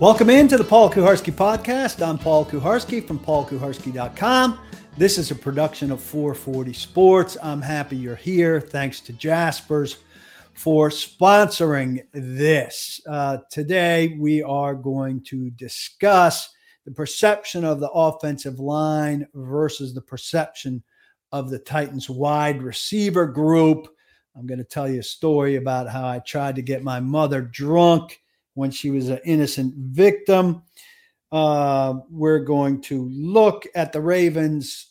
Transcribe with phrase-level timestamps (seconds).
[0.00, 2.00] Welcome into the Paul Kuharsky podcast.
[2.00, 4.58] I'm Paul Kuharsky from paulkuharsky.com.
[4.96, 7.36] This is a production of 440 Sports.
[7.42, 8.62] I'm happy you're here.
[8.62, 9.98] Thanks to Jaspers
[10.54, 13.02] for sponsoring this.
[13.06, 16.48] Uh, today, we are going to discuss
[16.86, 20.82] the perception of the offensive line versus the perception
[21.30, 23.86] of the Titans wide receiver group.
[24.34, 27.42] I'm going to tell you a story about how I tried to get my mother
[27.42, 28.18] drunk
[28.54, 30.62] when she was an innocent victim.
[31.32, 34.90] Uh, we're going to look at the Ravens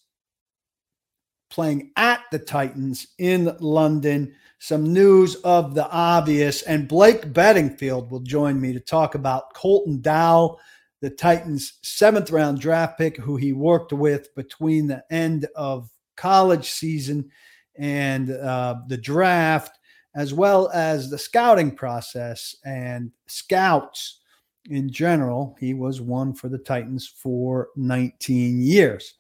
[1.50, 4.34] playing at the Titans in London.
[4.60, 10.02] Some news of the obvious, and Blake Beddingfield will join me to talk about Colton
[10.02, 10.60] Dowell,
[11.02, 16.70] the Titans' seventh round draft pick, who he worked with between the end of college
[16.70, 17.30] season
[17.78, 19.79] and uh, the draft
[20.16, 24.22] as well as the scouting process and scouts
[24.70, 25.56] in general.
[25.60, 29.16] He was one for the Titans for 19 years.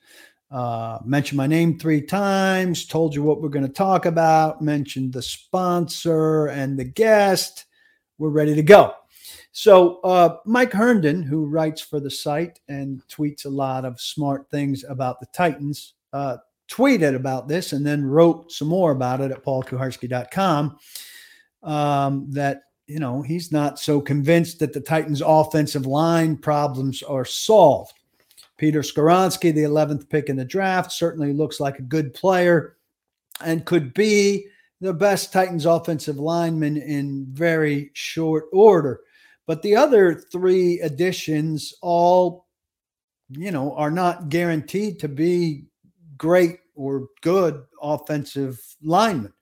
[0.52, 5.13] Uh, mentioned my name three times, told you what we're going to talk about, mentioned
[5.13, 7.66] the sponsor and the guest.
[8.17, 8.94] We're ready to go.
[9.52, 14.50] So, uh, Mike Herndon, who writes for the site and tweets a lot of smart
[14.50, 16.38] things about the Titans, uh,
[16.70, 20.78] tweeted about this and then wrote some more about it at paulkuharsky.com
[21.64, 27.25] um, that you know he's not so convinced that the Titans' offensive line problems are
[27.25, 27.94] solved.
[28.58, 32.75] Peter Skoronski, the 11th pick in the draft, certainly looks like a good player
[33.42, 34.47] and could be
[34.81, 39.02] the best Titans offensive lineman in very short order.
[39.47, 42.47] But the other three additions all,
[43.30, 45.66] you know, are not guaranteed to be
[46.17, 49.33] great or good offensive linemen.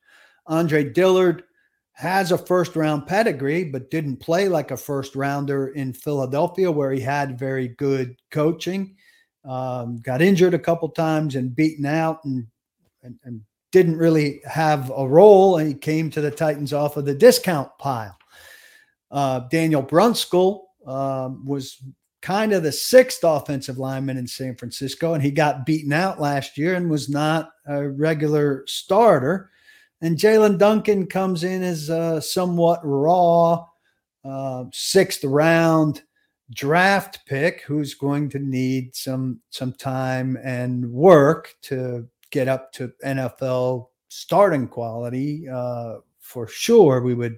[0.47, 1.43] Andre Dillard
[1.93, 6.92] has a first round pedigree, but didn't play like a first rounder in Philadelphia, where
[6.92, 8.95] he had very good coaching.
[9.45, 12.45] Um, got injured a couple times and beaten out and,
[13.03, 15.58] and, and didn't really have a role.
[15.58, 18.17] And he came to the Titans off of the discount pile.
[19.09, 21.81] Uh, Daniel Brunskill um, was
[22.22, 26.58] kind of the sixth offensive lineman in San Francisco, and he got beaten out last
[26.58, 29.52] year and was not a regular starter.
[30.02, 33.66] And Jaelyn Duncan comes in as a somewhat raw
[34.23, 36.04] uh, sixth round
[36.54, 42.92] draft pick who's going to need some some time and work to get up to
[43.04, 47.02] NFL starting quality uh, for sure.
[47.02, 47.38] We would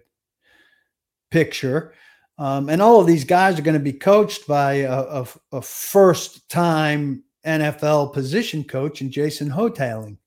[1.31, 1.93] picture.
[2.39, 5.61] Um, and all of these guys are going to be coached by a, a, a
[5.61, 10.17] first time NFL position coach and Jason Houghtaling.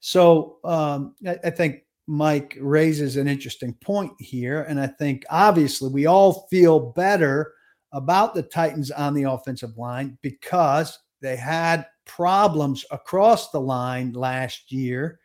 [0.00, 4.62] So um, I, I, think Mike raises an interesting point here.
[4.62, 7.54] And I think obviously we all feel better
[7.92, 14.72] about the Titans on the offensive line because they had problems across the line last
[14.72, 15.20] year,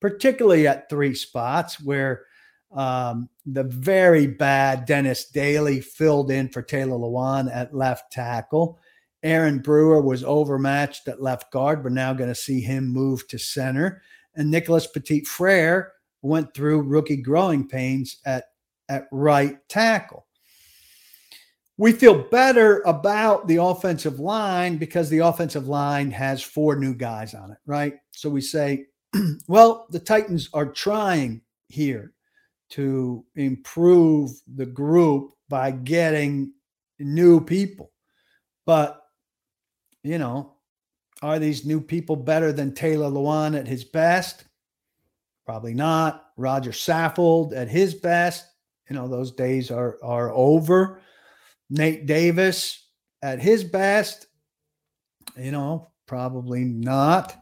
[0.00, 2.26] particularly at three spots where
[2.74, 8.78] um, the very bad Dennis Daly filled in for Taylor Lewan at left tackle.
[9.22, 11.84] Aaron Brewer was overmatched at left guard.
[11.84, 14.02] We're now going to see him move to center.
[14.34, 18.44] And Nicholas Petit Frere went through rookie growing pains at,
[18.88, 20.26] at right tackle.
[21.76, 27.34] We feel better about the offensive line because the offensive line has four new guys
[27.34, 27.94] on it, right?
[28.12, 28.86] So we say,
[29.48, 32.12] well, the Titans are trying here
[32.72, 36.52] to improve the group by getting
[36.98, 37.92] new people.
[38.64, 39.02] But,
[40.02, 40.54] you know,
[41.20, 44.44] are these new people better than Taylor Lewan at his best?
[45.44, 46.30] Probably not.
[46.36, 48.46] Roger Saffold at his best,
[48.88, 51.00] you know, those days are are over.
[51.68, 52.86] Nate Davis
[53.22, 54.26] at his best,
[55.36, 57.36] you know, probably not.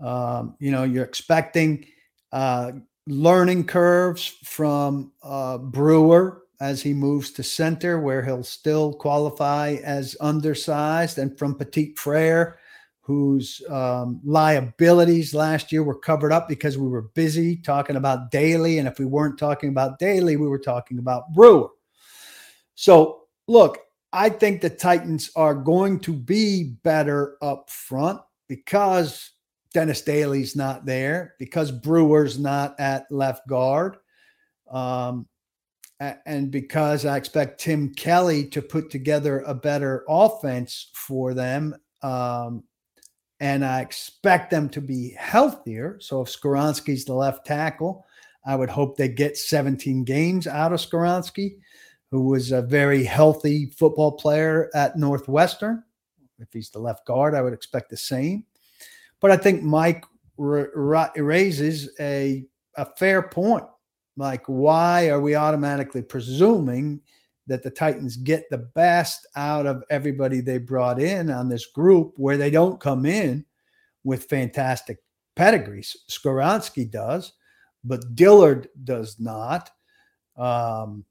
[0.00, 1.86] Um, you know, you're expecting
[2.32, 2.72] uh,
[3.06, 10.16] learning curves from uh, Brewer as he moves to center, where he'll still qualify as
[10.20, 12.58] undersized, and from Petit Frere,
[13.00, 18.78] whose um, liabilities last year were covered up because we were busy talking about Daly.
[18.78, 21.68] And if we weren't talking about Daly, we were talking about Brewer.
[22.76, 23.78] So, look,
[24.12, 29.32] I think the Titans are going to be better up front because
[29.74, 33.96] Dennis Daly's not there because Brewer's not at left guard.
[34.70, 35.26] Um,
[36.00, 42.64] and because I expect Tim Kelly to put together a better offense for them, um,
[43.40, 45.98] and I expect them to be healthier.
[46.00, 48.06] So if Skoronski's the left tackle,
[48.46, 51.56] I would hope they get 17 games out of Skoronski,
[52.10, 55.82] who was a very healthy football player at Northwestern.
[56.38, 58.44] If he's the left guard, I would expect the same.
[59.24, 60.04] But I think Mike
[60.36, 62.44] raises a,
[62.76, 63.64] a fair point.
[64.18, 67.00] Like, why are we automatically presuming
[67.46, 72.12] that the Titans get the best out of everybody they brought in on this group
[72.16, 73.46] where they don't come in
[74.04, 74.98] with fantastic
[75.36, 75.96] pedigrees?
[76.10, 77.32] Skoronski does,
[77.82, 79.70] but Dillard does not.
[80.36, 81.06] Um,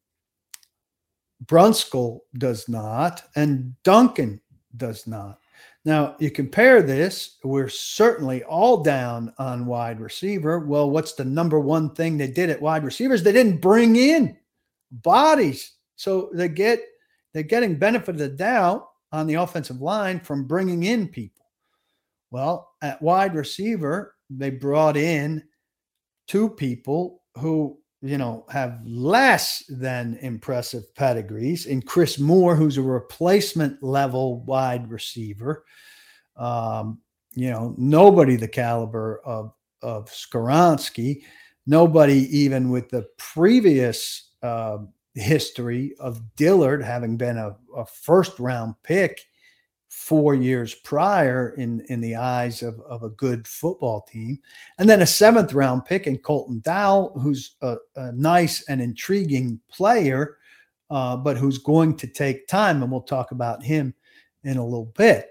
[1.46, 4.40] Brunskill does not, and Duncan
[4.78, 5.40] does not.
[5.86, 10.60] Now, you compare this, we're certainly all down on wide receiver.
[10.60, 13.22] Well, what's the number one thing they did at wide receivers?
[13.22, 14.38] They didn't bring in
[14.92, 15.74] bodies.
[15.96, 16.82] So they get
[17.34, 21.46] they're getting benefit of the doubt on the offensive line from bringing in people.
[22.32, 25.44] Well, at wide receiver, they brought in
[26.28, 31.68] two people who you know, have less than impressive pedigrees.
[31.68, 35.64] In Chris Moore, who's a replacement level wide receiver,
[36.36, 37.00] um,
[37.34, 41.24] you know, nobody the caliber of of Skoronski,
[41.66, 44.80] nobody even with the previous uh,
[45.16, 49.22] history of Dillard having been a, a first round pick
[49.94, 54.40] four years prior in in the eyes of, of a good football team.
[54.80, 59.60] And then a seventh round pick in colton dowell who's a, a nice and intriguing
[59.70, 60.38] player
[60.90, 63.94] uh, but who's going to take time and we'll talk about him
[64.44, 65.30] in a little bit.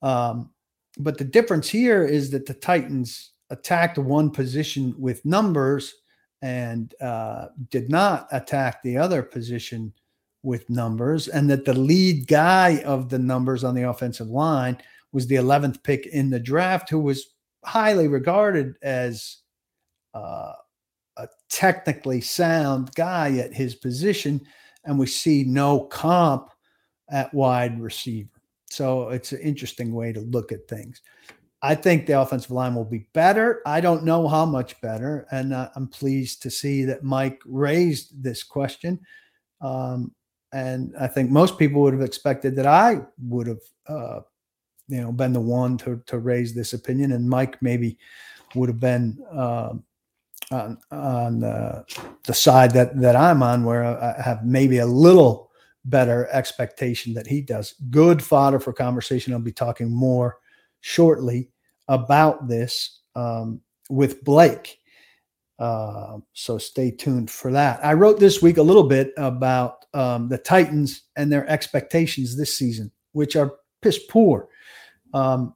[0.00, 0.50] Um,
[0.98, 5.94] but the difference here is that the titans attacked one position with numbers
[6.40, 9.92] and uh, did not attack the other position
[10.42, 14.76] with numbers, and that the lead guy of the numbers on the offensive line
[15.12, 19.38] was the 11th pick in the draft, who was highly regarded as
[20.14, 20.52] uh,
[21.16, 24.40] a technically sound guy at his position.
[24.84, 26.50] And we see no comp
[27.10, 28.30] at wide receiver.
[28.70, 31.02] So it's an interesting way to look at things.
[31.60, 33.62] I think the offensive line will be better.
[33.66, 35.26] I don't know how much better.
[35.32, 39.00] And uh, I'm pleased to see that Mike raised this question.
[39.60, 40.12] Um,
[40.52, 44.20] and I think most people would have expected that I would have, uh,
[44.88, 47.98] you know, been the one to to raise this opinion, and Mike maybe
[48.54, 49.84] would have been um,
[50.50, 51.84] on on the,
[52.24, 55.50] the side that that I'm on, where I have maybe a little
[55.84, 57.74] better expectation that he does.
[57.90, 59.32] Good fodder for conversation.
[59.32, 60.38] I'll be talking more
[60.80, 61.50] shortly
[61.88, 63.60] about this um,
[63.90, 64.78] with Blake.
[65.58, 67.84] Uh, so stay tuned for that.
[67.84, 72.56] I wrote this week a little bit about um, the Titans and their expectations this
[72.56, 74.48] season, which are piss poor.
[75.12, 75.54] Um,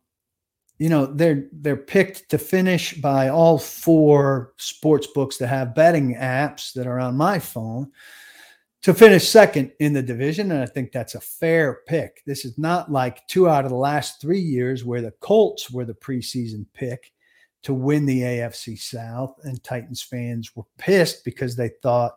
[0.78, 6.16] you know they're they're picked to finish by all four sports books that have betting
[6.16, 7.92] apps that are on my phone
[8.82, 12.58] to finish second in the division and i think that's a fair pick this is
[12.58, 16.66] not like two out of the last three years where the colts were the preseason
[16.74, 17.12] pick
[17.62, 22.14] to win the AFC South, and Titans fans were pissed because they thought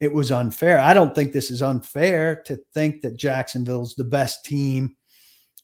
[0.00, 0.78] it was unfair.
[0.78, 4.94] I don't think this is unfair to think that Jacksonville's the best team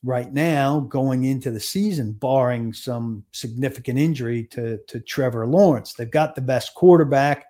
[0.02, 5.94] right now going into the season, barring some significant injury to, to Trevor Lawrence.
[5.94, 7.46] They've got the best quarterback.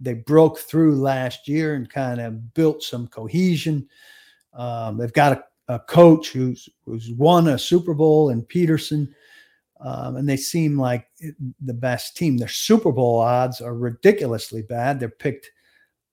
[0.00, 3.88] They broke through last year and kind of built some cohesion.
[4.52, 9.08] Um, they've got a, a coach who's who's won a Super Bowl in Pederson.
[9.82, 11.08] um, and they seem like
[11.60, 12.36] the best team.
[12.36, 15.00] Their Super Bowl odds are ridiculously bad.
[15.00, 15.50] They're picked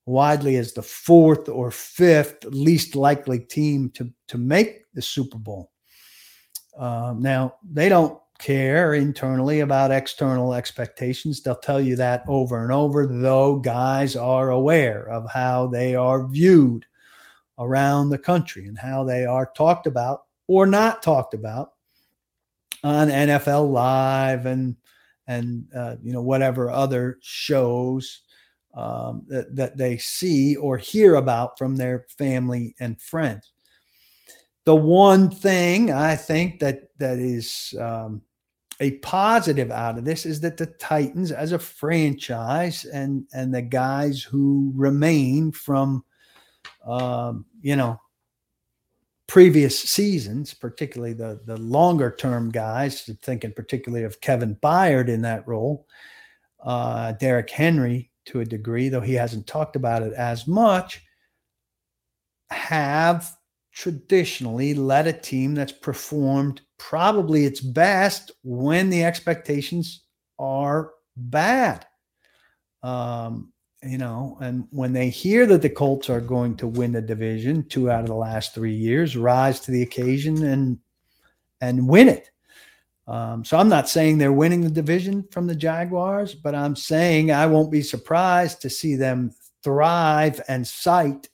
[0.10, 5.72] widely as the fourth or fifth least likely team to to make the Super Bowl.
[6.78, 11.42] Um, now they don't care internally about external expectations.
[11.42, 16.28] They'll tell you that over and over, though guys are aware of how they are
[16.28, 16.86] viewed
[17.60, 21.74] around the country and how they are talked about or not talked about
[22.84, 24.76] on NFL Live and
[25.28, 28.22] and uh, you know whatever other shows
[28.74, 33.52] um, that that they see or hear about from their family and friends.
[34.66, 38.22] The one thing I think that that is um,
[38.80, 43.62] a positive out of this is that the Titans, as a franchise, and and the
[43.62, 46.04] guys who remain from,
[46.86, 48.00] um, you know,
[49.28, 55.48] previous seasons, particularly the the longer term guys, thinking particularly of Kevin Byard in that
[55.48, 55.88] role,
[56.64, 61.02] uh, Derrick Henry to a degree, though he hasn't talked about it as much,
[62.50, 63.32] have
[63.72, 70.04] traditionally led a team that's performed probably its best when the expectations
[70.38, 71.86] are bad.
[72.84, 73.52] Um,
[73.84, 77.64] you know, and when they hear that the Colts are going to win the division
[77.68, 80.80] two out of the last three years, rise to the occasion and
[81.62, 82.32] and win it.
[83.10, 87.32] Um, so I'm not saying they're winning the division from the Jaguars, but I'm saying
[87.32, 91.28] I won't be surprised to see them thrive and cite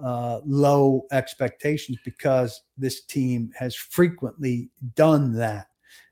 [0.00, 5.66] uh, low expectations because this team has frequently done that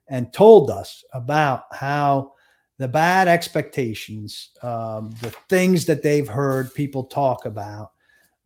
[0.09, 2.33] and told us about how
[2.79, 7.93] the bad expectations, um, the things that they've heard people talk about,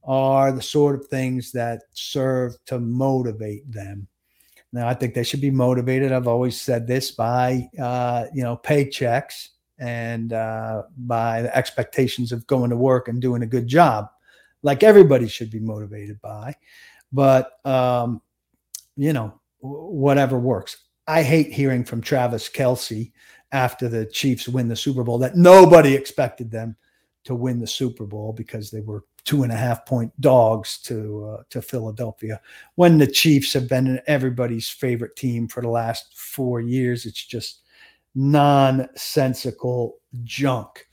[0.04, 4.06] are the sort of things that serve to motivate them.
[4.72, 6.12] Now, I think they should be motivated.
[6.12, 9.48] I've always said this by uh, you know paychecks
[9.78, 14.08] and uh, by the expectations of going to work and doing a good job,
[14.62, 16.54] like everybody should be motivated by.
[17.12, 18.22] But um,
[18.96, 20.76] you know, whatever works.
[21.06, 23.10] I hate hearing from Travis Kelce
[23.52, 26.76] after the Chiefs win the Super Bowl that nobody expected them
[27.24, 31.24] to win the Super Bowl because they were two and a half point dogs to
[31.38, 32.40] uh, to Philadelphia.
[32.74, 37.62] When the Chiefs have been everybody's favorite team for the last four years, it's just
[38.14, 40.86] nonsensical junk.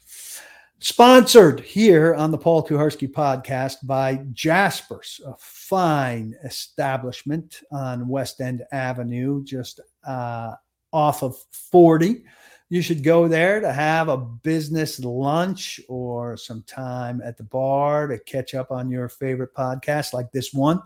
[0.79, 8.63] Sponsored here on the Paul Kuharsky podcast by Jaspers, a fine establishment on West End
[8.71, 10.53] Avenue, just uh,
[10.93, 11.35] off of
[11.71, 12.23] 40
[12.69, 18.07] you should go there to have a business lunch or some time at the bar
[18.07, 20.81] to catch up on your favorite podcast like this one,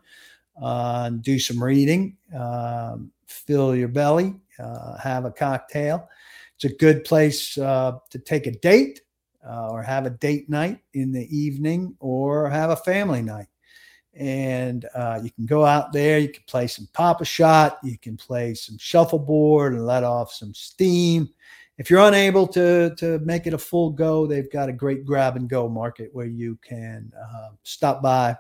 [0.62, 6.08] uh, do some reading, um, fill your belly, uh, have a cocktail.
[6.56, 9.02] It's a good place uh, to take a date
[9.48, 13.48] uh, or have a date night in the evening or have a family night.
[14.14, 18.54] And uh, you can go out there, you can play some Pop-A-Shot, you can play
[18.54, 21.30] some shuffleboard and let off some steam
[21.78, 25.36] if you're unable to to make it a full go, they've got a great grab
[25.36, 28.36] and go market where you can uh, stop by,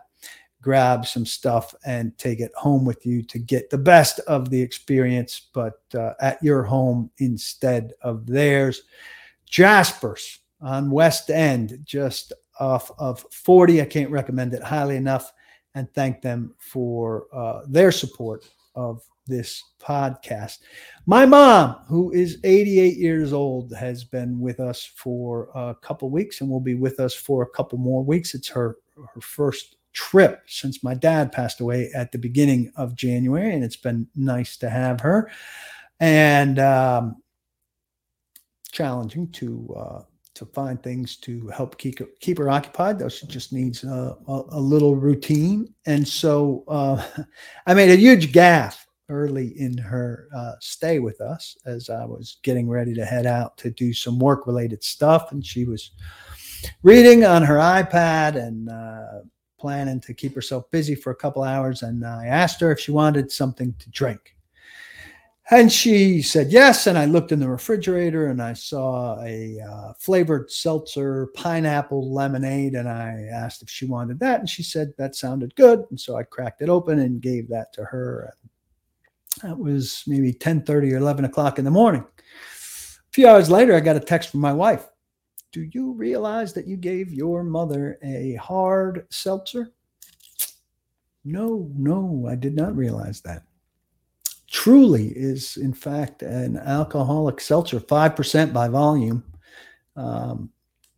[0.62, 4.62] grab some stuff, and take it home with you to get the best of the
[4.62, 8.84] experience, but uh, at your home instead of theirs.
[9.46, 13.82] Jaspers on West End, just off of 40.
[13.82, 15.34] I can't recommend it highly enough,
[15.74, 20.60] and thank them for uh, their support of this podcast.
[21.06, 26.42] My mom, who is 88 years old, has been with us for a couple weeks
[26.42, 28.34] and will be with us for a couple more weeks.
[28.34, 28.78] It's her
[29.14, 33.76] her first trip since my dad passed away at the beginning of January, and it's
[33.76, 35.30] been nice to have her.
[36.00, 37.22] And um,
[38.72, 40.02] challenging to uh,
[40.34, 43.00] to find things to help keep keep her occupied.
[43.00, 45.74] Though she just needs uh, a, a, little routine.
[45.86, 47.06] And so uh,
[47.68, 48.78] I made a huge gaffe
[49.10, 53.58] early in her uh, stay with us as I was getting ready to head out
[53.58, 55.32] to do some work related stuff.
[55.32, 55.92] And she was
[56.82, 59.22] reading on her iPad and uh,
[59.60, 61.84] planning to keep herself busy for a couple hours.
[61.84, 64.36] And I asked her if she wanted something to drink.
[65.52, 66.88] And she said yes.
[66.88, 72.74] And I looked in the refrigerator and I saw a uh, flavored seltzer pineapple lemonade.
[72.74, 74.40] And I asked if she wanted that.
[74.40, 75.84] And she said that sounded good.
[75.90, 78.34] And so I cracked it open and gave that to her.
[79.44, 82.06] That was maybe 10 30 or 11 o'clock in the morning.
[82.22, 84.88] A few hours later, I got a text from my wife.
[85.52, 89.74] Do you realize that you gave your mother a hard seltzer?
[91.26, 93.44] No, no, I did not realize that.
[94.52, 99.24] Truly is, in fact, an alcoholic seltzer, 5% by volume.
[99.96, 100.52] Um,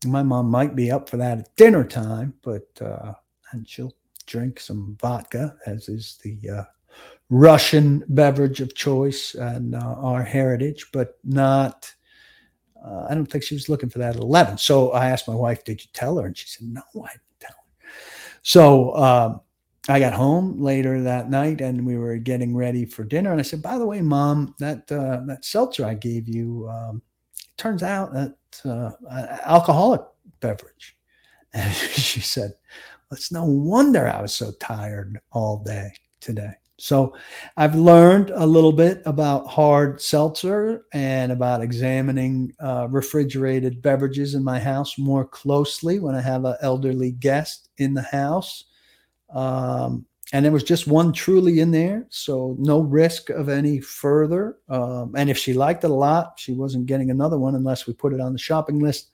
[0.05, 3.13] my mom might be up for that at dinner time, but uh,
[3.51, 3.93] and she'll
[4.25, 6.63] drink some vodka, as is the uh,
[7.29, 11.93] Russian beverage of choice and uh, our heritage, but not.
[12.83, 14.57] Uh, I don't think she was looking for that at 11.
[14.57, 16.25] So I asked my wife, Did you tell her?
[16.25, 17.87] And she said, No, I didn't tell her.
[18.41, 19.41] So um,
[19.89, 23.31] I got home later that night and we were getting ready for dinner.
[23.31, 27.01] And I said, By the way, mom, that, uh, that seltzer I gave you, um,
[27.57, 28.35] turns out that
[28.65, 28.91] uh,
[29.45, 30.01] alcoholic
[30.39, 30.97] beverage.
[31.55, 32.53] And she said,
[33.11, 36.53] It's no wonder I was so tired all day today.
[36.79, 37.15] So
[37.55, 44.43] I've learned a little bit about hard seltzer and about examining uh, refrigerated beverages in
[44.43, 48.65] my house more closely when I have an elderly guest in the house.
[49.33, 54.57] Um, and there was just one truly in there, so no risk of any further.
[54.69, 57.93] Um, and if she liked it a lot, she wasn't getting another one unless we
[57.93, 59.11] put it on the shopping list,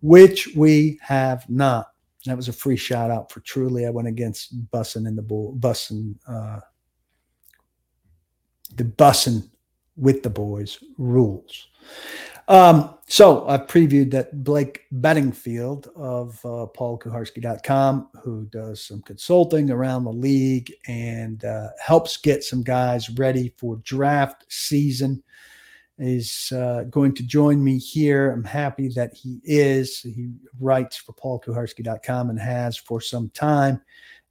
[0.00, 1.92] which we have not.
[2.26, 3.86] That was a free shout out for Truly.
[3.86, 6.60] I went against Bussin in the bull, Bussin uh,
[8.74, 9.48] the bussing
[9.96, 11.68] with the boys rules.
[12.48, 20.04] Um, so I previewed that Blake Beddingfield of uh, paulkuharsky.com, who does some consulting around
[20.04, 25.22] the league and uh, helps get some guys ready for draft season,
[25.98, 28.30] is uh, going to join me here.
[28.30, 30.00] I'm happy that he is.
[30.00, 33.80] He writes for paulkuharsky.com and has for some time.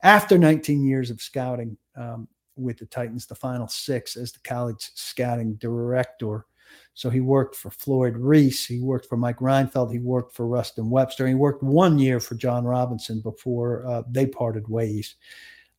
[0.02, 4.92] After 19 years of scouting um, with the Titans, the final six as the college
[4.96, 6.46] scouting director.
[6.94, 8.66] So he worked for Floyd Reese.
[8.66, 11.28] He worked for Mike Reinfeldt, He worked for Ruston Webster.
[11.28, 15.16] He worked one year for Jon Robinson before uh, they parted ways.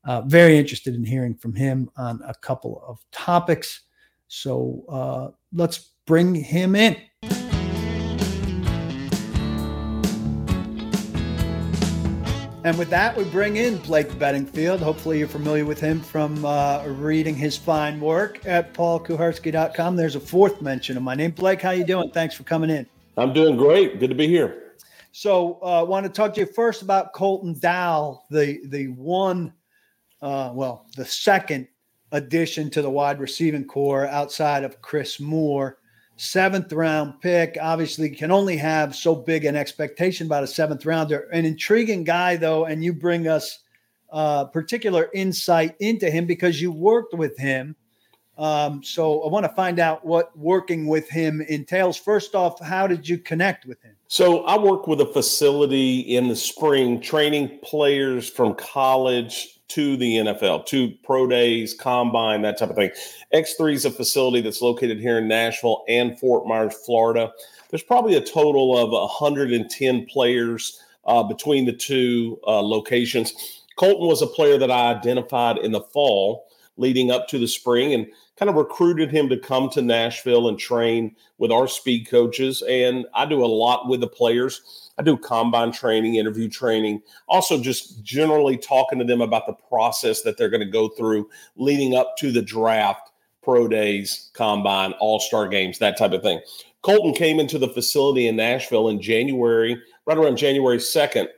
[0.05, 3.83] Uh, very interested in hearing from him on a couple of topics.
[4.29, 7.48] So uh, let's bring him in.
[12.69, 14.81] And with that, we bring in Blake Beddingfield.
[14.81, 19.97] Hopefully, you're familiar with him from uh, reading his fine work at paulkuharsky.com.
[19.97, 21.31] There's a fourth mention of my name.
[21.31, 22.11] Blake, how you doing?
[22.11, 22.87] Thanks for coming in.
[23.17, 23.99] I'm doing great.
[23.99, 24.75] Good to be here.
[25.13, 29.55] So, I uh, want to talk to you first about Colton Dowell, the the one,
[30.21, 31.69] uh, well, the second
[32.13, 35.79] addition to the wide receiving corps outside of Chris Moore
[36.19, 37.57] seventh round pick.
[37.61, 41.29] Obviously, can only have so big an expectation about a seventh rounder.
[41.33, 43.61] An intriguing guy, though, and you bring us
[44.13, 47.77] uh, particular insight into him because you worked with him.
[48.37, 51.97] Um, so I want to find out what working with him entails.
[51.97, 53.97] First off, how did you connect with him?
[54.07, 60.17] So I work with a facility in the spring, training players from college to the
[60.17, 62.91] NFL, to pro days, combine, that type of thing.
[63.35, 67.33] X3 is a facility that's located here in Nashville and Fort Myers, Florida.
[67.71, 73.65] There's probably a total of 110 players uh, between the two uh, locations.
[73.77, 76.47] Colton was a player that I identified in the fall
[76.77, 78.07] leading up to the spring and
[78.37, 82.63] kind of recruited him to come to Nashville and train with our speed coaches.
[82.69, 87.61] And I do a lot with the players I do combine training, interview training, also
[87.61, 91.95] just generally talking to them about the process that they're going to go through leading
[91.95, 93.11] up to the draft,
[93.43, 96.41] pro days, combine, all star games, that type of thing.
[96.83, 101.29] Colton came into the facility in Nashville in January, right around January 2nd,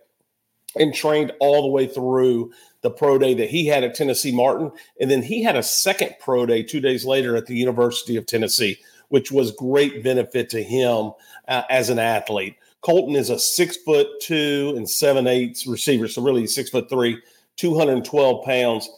[0.76, 4.70] and trained all the way through the pro day that he had at Tennessee Martin.
[5.00, 8.26] And then he had a second pro day two days later at the University of
[8.26, 11.12] Tennessee, which was great benefit to him
[11.48, 12.56] uh, as an athlete.
[12.82, 17.20] Colton is a six foot two and seven eighths receiver, so really six foot three,
[17.56, 18.88] 212 pounds,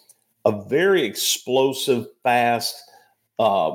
[0.45, 2.91] a very explosive, fast
[3.39, 3.75] uh,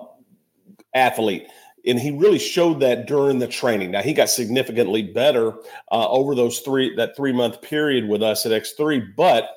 [0.93, 1.47] athlete.
[1.85, 3.91] And he really showed that during the training.
[3.91, 5.53] Now he got significantly better
[5.91, 9.15] uh, over those three that three month period with us at X3.
[9.15, 9.49] But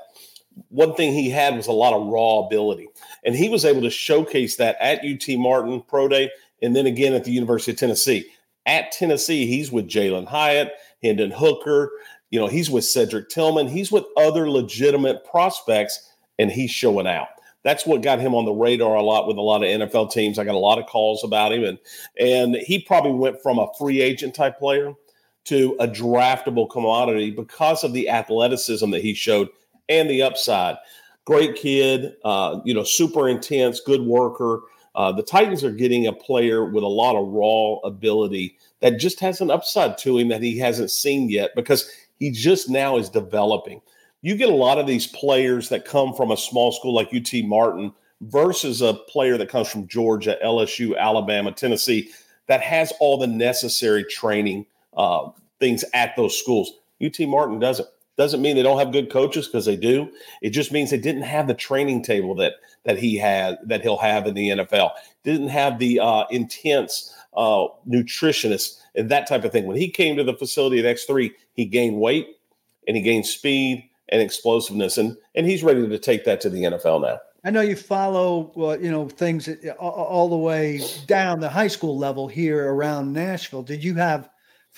[0.69, 2.89] one thing he had was a lot of raw ability,
[3.25, 7.15] and he was able to showcase that at UT Martin Pro Day, and then again
[7.15, 8.31] at the University of Tennessee
[8.71, 11.91] at Tennessee, he's with Jalin Hyatt, Hendon Hooker.
[12.31, 13.67] You know, he's with Cedric Tillman.
[13.67, 17.29] He's with other legitimate prospects, and he's showing out.
[17.65, 20.39] That's what got him on the radar a lot with a lot of NFL teams.
[20.39, 21.79] I got a lot of calls about him, and
[22.19, 24.95] and he probably went from a free agent type player
[25.47, 29.49] to a draftable commodity because of the athleticism that he showed
[29.89, 30.77] and the upside.
[31.25, 34.63] Great kid, uh, you know, super intense, good worker.
[34.95, 39.21] Uh, the Titans are getting a player with a lot of raw ability that just
[39.21, 43.09] has an upside to him that he hasn't seen yet because he just now is
[43.09, 43.81] developing.
[44.23, 47.33] You get a lot of these players that come from a small school like UT
[47.45, 52.11] Martin versus a player that comes from Georgia, LSU, Alabama, Tennessee
[52.47, 56.73] that has all the necessary training uh, things at those schools.
[57.03, 57.89] UT Martin doesn't.
[58.21, 60.13] Doesn't mean they don't have good coaches because they do.
[60.43, 63.97] It just means they didn't have the training table that that he had that he'll
[63.97, 64.91] have in the NFL.
[65.25, 69.65] Didn't have the uh, intense uh, nutritionist and that type of thing.
[69.65, 72.37] When he came to the facility at X3, he gained weight
[72.87, 76.65] and he gained speed and explosiveness, and and he's ready to take that to the
[76.65, 77.21] NFL now.
[77.43, 81.69] I know you follow, uh, you know, things all, all the way down the high
[81.69, 83.63] school level here around Nashville.
[83.63, 84.29] Did you have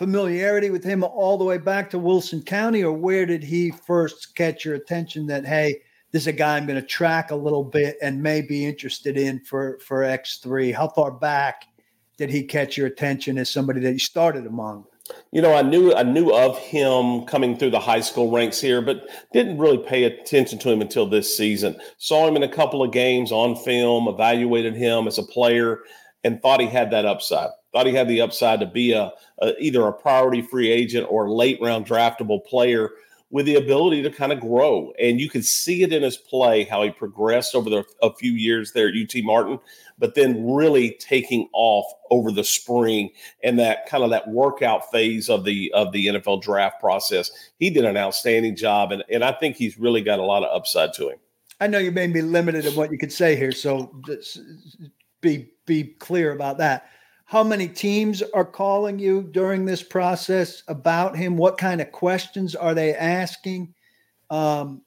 [0.03, 4.35] familiarity with him all the way back to Wilson County, or where did he first
[4.35, 7.63] catch your attention that hey, this is a guy I'm going to track a little
[7.63, 10.75] bit and may be interested in for for X3?
[10.75, 11.67] How far back
[12.19, 14.87] did he catch your attention as somebody that you started among?
[15.31, 18.83] You know, I knew I knew of him coming through the high school ranks here,
[18.83, 21.77] but didn't really pay attention to him until this season.
[21.99, 25.79] Saw him in a couple of games on film, evaluated him as a player,
[26.25, 27.51] and thought he had that upside.
[27.73, 31.31] Thought he had the upside to be a, a either a priority free agent or
[31.31, 32.91] late round draftable player
[33.33, 34.93] with the ability to kind of grow.
[35.01, 38.33] And you could see it in his play how he progressed over the, a few
[38.33, 39.59] years there at UT Martin,
[39.99, 43.11] but then really taking off over the spring
[43.43, 47.31] and that kind of that workout phase of the of the NFL draft process.
[47.59, 50.55] He did an outstanding job, and and I think he's really got a lot of
[50.55, 51.19] upside to him.
[51.59, 53.99] I know you may be limited in what you could say here, so
[55.23, 56.91] be be clear about that.
[57.33, 61.39] How many teams are calling you during this process about him?
[61.39, 63.73] What kind of questions are they asking?
[64.29, 64.83] Um,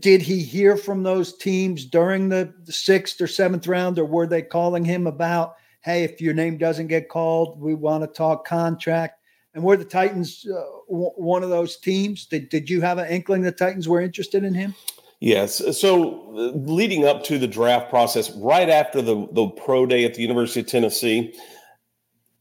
[0.00, 4.42] did he hear from those teams during the, sixth or seventh round, or were they
[4.42, 9.20] calling him about, hey, if your name doesn't get called, we want to talk contract?
[9.54, 12.26] And were the Titans uh, w- one of those teams?
[12.26, 14.74] Did, did you have an inkling the Titans were interested in him?
[15.20, 15.78] Yes.
[15.78, 20.14] So uh, leading up to the draft process, right after the, the pro day at
[20.14, 21.34] the University of Tennessee,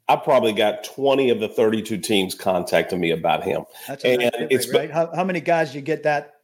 [0.08, 3.64] I probably got 20 of the 32 teams contacting me about him.
[3.88, 4.92] That's and it's right.
[4.92, 6.36] How, how many guys you get that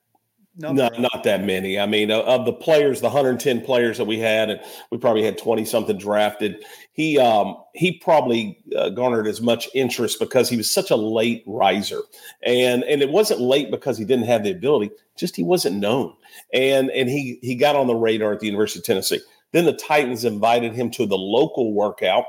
[0.58, 0.90] Number.
[0.92, 1.80] No, not that many.
[1.80, 4.60] I mean, of the players, the 110 players that we had, and
[4.92, 6.66] we probably had 20 something drafted.
[7.02, 11.44] He um, he probably uh, garnered as much interest because he was such a late
[11.48, 12.02] riser,
[12.44, 16.14] and and it wasn't late because he didn't have the ability, just he wasn't known,
[16.54, 19.20] and and he he got on the radar at the University of Tennessee.
[19.52, 22.26] Then the Titans invited him to the local workout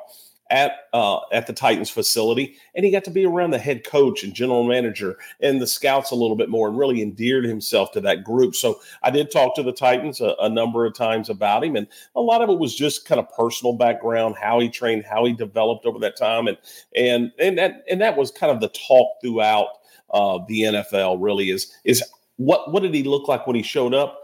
[0.52, 4.22] at uh, at the Titans facility, and he got to be around the head coach
[4.22, 8.00] and general manager and the scouts a little bit more, and really endeared himself to
[8.02, 8.54] that group.
[8.54, 11.88] So I did talk to the Titans a, a number of times about him, and
[12.14, 15.32] a lot of it was just kind of personal background, how he trained, how he
[15.32, 16.58] developed over that time, and
[16.94, 19.68] and and that and that was kind of the talk throughout
[20.12, 21.16] uh, the NFL.
[21.18, 22.04] Really, is is
[22.36, 24.18] what what did he look like when he showed up?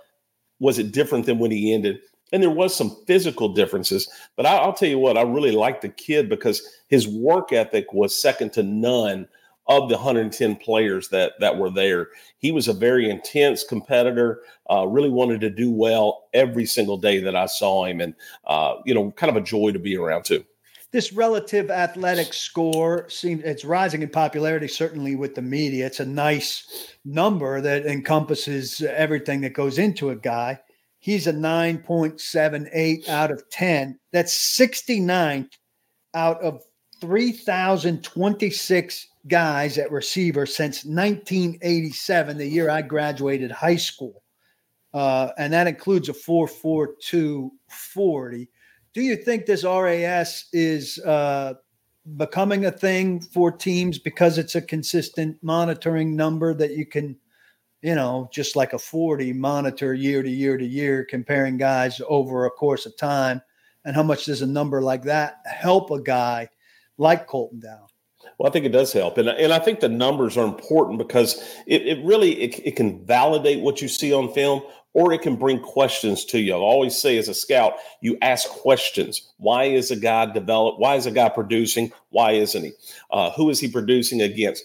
[0.60, 2.00] Was it different than when he ended?
[2.32, 5.82] And there was some physical differences but I, will tell you what i really liked
[5.82, 9.28] the kid because his work ethic was second to none
[9.68, 12.08] of the 110 players that that were there.
[12.38, 17.20] He was a very intense competitor uh, really wanted to do well every single day
[17.20, 18.14] that i saw him and
[18.46, 20.44] uh, you know kind of a joy to be around too.
[20.90, 25.86] This relative athletic score seems it's rising in popularity certainly with the media.
[25.86, 30.60] It's a nice number that encompasses everything that goes into a guy
[30.98, 33.98] He's a 9.78 out of 10.
[34.12, 35.48] That's 69
[36.14, 36.62] out of
[37.00, 44.24] 3,026 guys at receiver since 1987, the year I graduated high school.
[44.92, 48.48] Uh, and that includes a 4.42 40.
[48.94, 51.54] Do you think this RAS is uh,
[52.16, 57.16] becoming a thing for teams because it's a consistent monitoring number that you can–
[57.82, 62.44] you know, just like a 40 monitor year to year to year, comparing guys over
[62.44, 63.40] a course of time.
[63.84, 66.48] And how much does a number like that help a guy
[66.96, 67.90] like Colton Dowell?
[68.38, 71.42] Well, I think it does help, and and I think the numbers are important because
[71.66, 74.62] it, it really it, it can validate what you see on film,
[74.92, 76.52] or it can bring questions to you.
[76.54, 79.32] I always say, as a scout, you ask questions.
[79.38, 80.78] Why is a guy developed?
[80.78, 81.92] Why is a guy producing?
[82.10, 82.72] Why isn't he?
[83.10, 84.64] Uh, who is he producing against?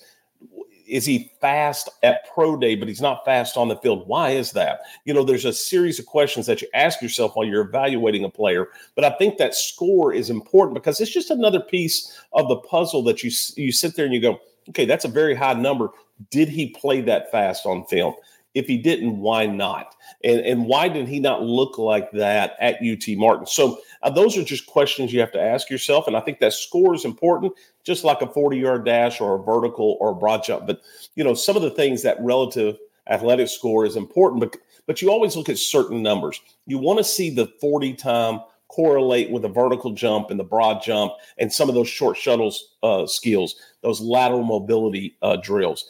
[0.88, 4.08] Is he fast at pro day, but he's not fast on the field?
[4.08, 4.82] Why is that?
[5.06, 8.30] You know, there's a series of questions that you ask yourself while you're evaluating a
[8.30, 8.67] player.
[8.96, 13.04] But I think that score is important because it's just another piece of the puzzle
[13.04, 15.89] that you you sit there and you go, okay, that's a very high number.
[16.30, 18.15] Did he play that fast on film?
[18.54, 19.96] If he didn't, why not?
[20.24, 23.46] And and why did he not look like that at UT Martin?
[23.46, 26.08] So uh, those are just questions you have to ask yourself.
[26.08, 29.44] And I think that score is important, just like a 40 yard dash or a
[29.44, 30.68] vertical or a broad jump.
[30.68, 30.82] But
[31.16, 32.78] you know, some of the things that relative
[33.10, 36.39] athletic score is important, but but you always look at certain numbers.
[36.68, 38.42] You want to see the 40 time
[38.74, 42.76] correlate with the vertical jump and the broad jump and some of those short shuttles
[42.82, 45.86] uh, skills, those lateral mobility uh, drills.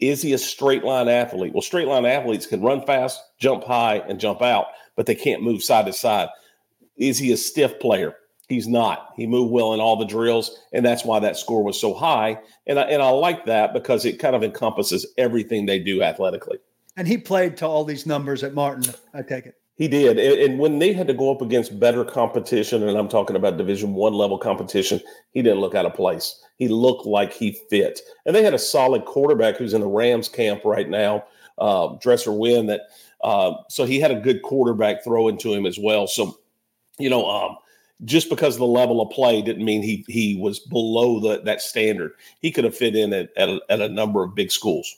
[0.00, 1.52] Is he a straight line athlete?
[1.52, 5.42] Well, straight line athletes can run fast, jump high, and jump out, but they can't
[5.42, 6.28] move side to side.
[6.96, 8.16] Is he a stiff player?
[8.48, 9.12] He's not.
[9.16, 12.38] He moved well in all the drills, and that's why that score was so high.
[12.66, 16.58] And I, and I like that because it kind of encompasses everything they do athletically.
[16.96, 18.94] And he played to all these numbers at Martin.
[19.14, 19.56] I take it.
[19.76, 23.34] He did, and when they had to go up against better competition, and I'm talking
[23.34, 25.00] about Division One level competition,
[25.32, 26.40] he didn't look out of place.
[26.58, 30.28] He looked like he fit, and they had a solid quarterback who's in the Rams
[30.28, 31.24] camp right now,
[31.58, 32.66] uh, Dresser Winn.
[32.66, 32.82] That
[33.24, 36.06] uh, so he had a good quarterback throw into him as well.
[36.06, 36.38] So,
[37.00, 37.56] you know, um,
[38.04, 42.12] just because the level of play didn't mean he he was below the, that standard.
[42.38, 44.94] He could have fit in at, at a, at a number of big schools.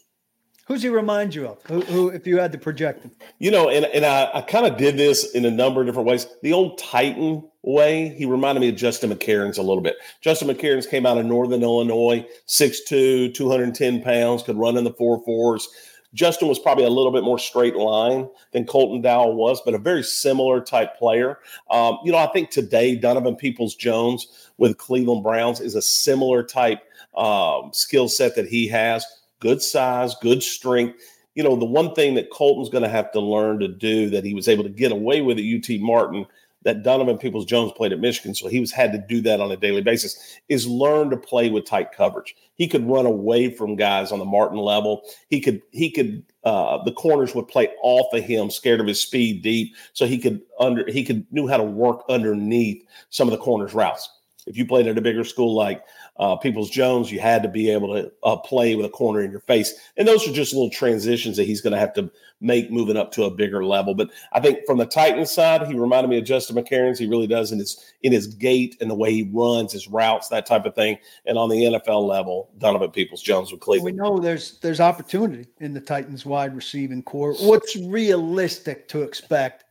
[0.67, 1.63] Who's he remind you of?
[1.67, 3.13] Who, who if you had to project him?
[3.39, 6.09] You know, and, and I, I kind of did this in a number of different
[6.09, 6.27] ways.
[6.43, 9.95] The old Titan way, he reminded me of Justin McCareins a little bit.
[10.21, 15.23] Justin McCareins came out of Northern Illinois, 6'2, 210 pounds, could run in the four
[15.25, 15.69] fours.
[16.15, 19.79] Justin was probably a little bit more straight line than Colton Dowell was, but a
[19.79, 21.39] very similar type player.
[21.71, 26.43] Um, you know, I think today Donovan Peoples Jones with Cleveland Browns is a similar
[26.43, 26.81] type
[27.17, 29.05] um, skill set that he has.
[29.41, 31.01] Good size, good strength.
[31.35, 34.25] You know, the one thing that Colton's going to have to learn to do that
[34.25, 36.27] he was able to get away with at UT Martin
[36.67, 39.53] that Donovan Peoples Jones played at Michigan, so he was had to do that on
[39.53, 42.35] a daily basis, is learn to play with tight coverage.
[42.57, 45.03] He could run away from guys on the Martin level.
[45.29, 49.01] He could he could uh, the corners would play off of him, scared of his
[49.01, 53.33] speed deep, so he could under he could knew how to work underneath some of
[53.33, 54.11] the corners routes.
[54.49, 55.85] If you played at a bigger school like
[56.19, 59.31] uh, Peoples Jones, you had to be able to uh, play with a corner in
[59.31, 59.75] your face.
[59.97, 63.13] And those are just little transitions that he's going to have to make moving up
[63.13, 63.95] to a bigger level.
[63.95, 66.99] But I think from the Titans side, he reminded me of Justin McCareins.
[66.99, 70.29] He really does in his in his gait and the way he runs, his routes,
[70.29, 70.99] that type of thing.
[71.27, 73.97] And on the NFL level, Donovan Peoples Jones with Cleveland.
[73.97, 77.35] We know there's there's opportunity in the Titans wide receiving corps.
[77.41, 79.65] What's realistic to expect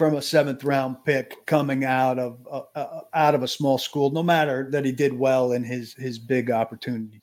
[0.00, 4.08] from a seventh round pick coming out of uh, uh, out of a small school,
[4.08, 7.20] no matter that he did well in his his big opportunities.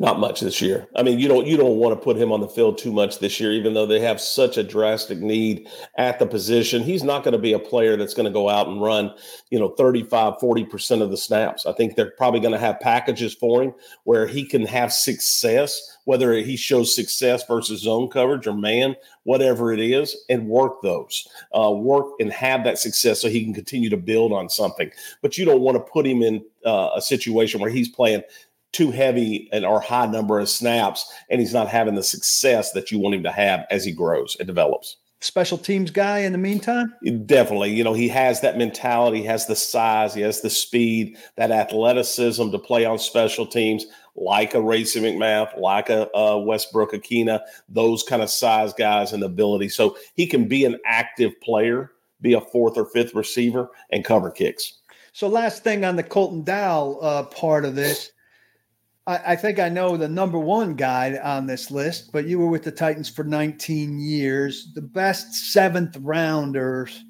[0.00, 0.88] Not much this year.
[0.96, 3.20] I mean, you don't you don't want to put him on the field too much
[3.20, 6.82] this year, even though they have such a drastic need at the position.
[6.82, 9.14] He's not going to be a player that's going to go out and run,
[9.50, 11.64] you know, 35, 40% of the snaps.
[11.64, 15.95] I think they're probably going to have packages for him where he can have success
[16.06, 21.28] whether he shows success versus zone coverage or man, whatever it is, and work those,
[21.56, 24.90] uh, work and have that success so he can continue to build on something.
[25.20, 28.22] But you don't want to put him in uh, a situation where he's playing
[28.72, 32.90] too heavy and or high number of snaps and he's not having the success that
[32.90, 36.38] you want him to have as he grows and develops special teams guy in the
[36.38, 36.94] meantime?
[37.24, 37.72] Definitely.
[37.72, 41.50] You know, he has that mentality, he has the size, he has the speed, that
[41.50, 43.86] athleticism to play on special teams
[44.16, 49.68] like a Racey McMath, like a, a Westbrook-Ikhine, those kind of size guys and ability.
[49.68, 54.30] So he can be an active player, be a fourth or fifth receiver, and cover
[54.30, 54.78] kicks.
[55.12, 58.12] So, last thing on the Colton Dowell uh, part of this,
[59.06, 62.48] I, I, think I know the number one guy on this list, but you were
[62.48, 64.72] with the Titans for 19 years.
[64.74, 67.02] The best seventh rounders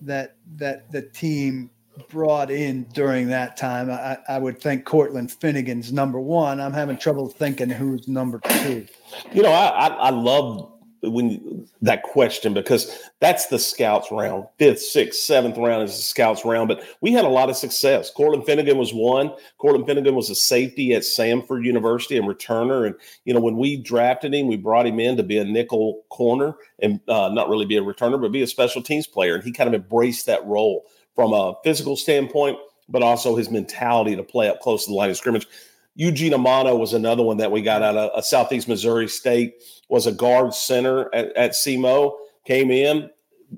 [0.00, 1.70] that that the team
[2.08, 3.90] brought in during that time.
[3.90, 6.60] I, I would think Cortland Finnegan's number one.
[6.60, 8.86] I'm having trouble thinking who's number two.
[9.32, 10.70] You know, I, I, I love
[11.02, 16.44] when that question because that's the scouts round fifth sixth seventh round is the scouts
[16.44, 20.28] round but we had a lot of success cortland finnegan was one cortland finnegan was
[20.28, 24.56] a safety at samford university and returner and you know when we drafted him we
[24.56, 28.20] brought him in to be a nickel corner and uh, not really be a returner
[28.20, 30.84] but be a special teams player and he kind of embraced that role
[31.20, 32.56] from a physical standpoint,
[32.88, 35.46] but also his mentality to play up close to the line of scrimmage.
[35.94, 40.06] Eugene Amano was another one that we got out of, uh, Southeast Missouri State, was
[40.06, 43.10] a guard center at, at SEMO, came in.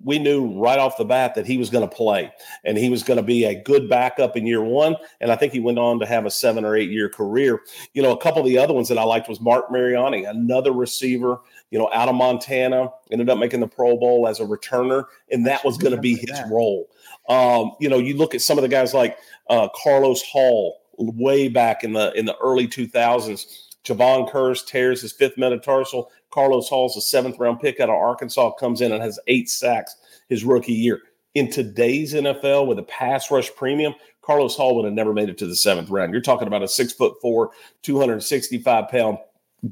[0.03, 2.33] We knew right off the bat that he was going to play
[2.65, 4.97] and he was going to be a good backup in year one.
[5.21, 7.61] And I think he went on to have a seven or eight year career.
[7.93, 10.73] You know, a couple of the other ones that I liked was Marc Mariani, another
[10.73, 11.39] receiver,
[11.73, 15.07] you know, out of Montana, ended up making the Pro Bowl as a returner.
[15.31, 16.87] And that was going to be his role.
[17.31, 19.17] Um, you know, you look at some of the guys like
[19.49, 23.47] uh, Carlos Hall way back in the in the early 2000s.
[23.85, 26.11] Jevon Kearse tears his fifth metatarsal.
[26.31, 29.97] Carlos Hall's a seventh round pick out of Arkansas, comes in and has eight sacks
[30.29, 31.01] his rookie year.
[31.35, 35.39] In today's NFL, with a pass rush premium, Carlos Hall would have never made it
[35.39, 36.13] to the seventh round.
[36.13, 39.19] You're talking about a six foot four, 265 pound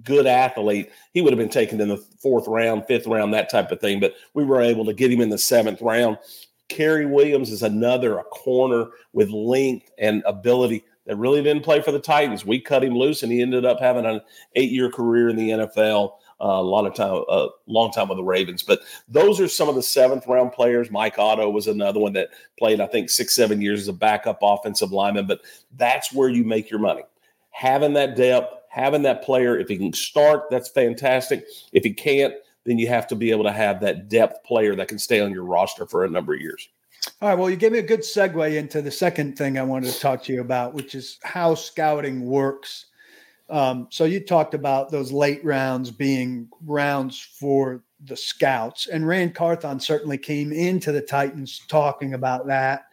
[0.02, 0.90] good athlete.
[1.12, 4.00] He would have been taken in the fourth round, fifth round, that type of thing.
[4.00, 6.18] But we were able to get him in the seventh round.
[6.68, 11.90] Cary Williams is another a corner with length and ability that really didn't play for
[11.90, 12.46] the Titans.
[12.46, 14.20] We cut him loose, and he ended up having an
[14.54, 16.12] eight-year career in the NFL.
[16.42, 18.62] Uh, a lot of time, a uh, long time with the Ravens.
[18.62, 20.90] But those are some of the seventh round players.
[20.90, 24.38] Mike Otto was another one that played, I think, six, seven years as a backup
[24.40, 25.26] offensive lineman.
[25.26, 25.42] But
[25.76, 27.02] that's where you make your money.
[27.50, 29.58] Having that depth, having that player.
[29.58, 31.44] If he can start, that's fantastic.
[31.72, 34.88] If he can't, then you have to be able to have that depth player that
[34.88, 36.68] can stay on your roster for a number of years.
[37.20, 37.38] All right.
[37.38, 40.22] Well, you gave me a good segue into the second thing I wanted to talk
[40.24, 42.86] to you about, which is how scouting works.
[43.48, 49.32] Um, so you talked about those late rounds being rounds for the scouts, and Ran
[49.32, 52.84] Carthon certainly came into the Titans talking about that.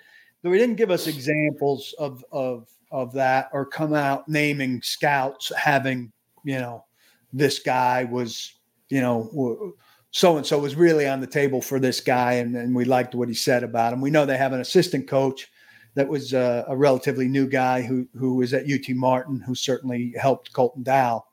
[0.42, 5.52] But we didn't give us examples of of of that or come out naming scouts
[5.56, 6.12] having
[6.44, 6.86] you know
[7.34, 8.58] this guy was
[8.90, 9.76] you know,
[10.12, 13.16] so and so was really on the table for this guy, and, and we liked
[13.16, 14.02] what he said about him.
[14.02, 15.50] We know they have an assistant coach
[15.96, 20.14] that was uh, a relatively new guy who who was at UT Martin, who certainly
[20.20, 21.28] helped Colton Dowell.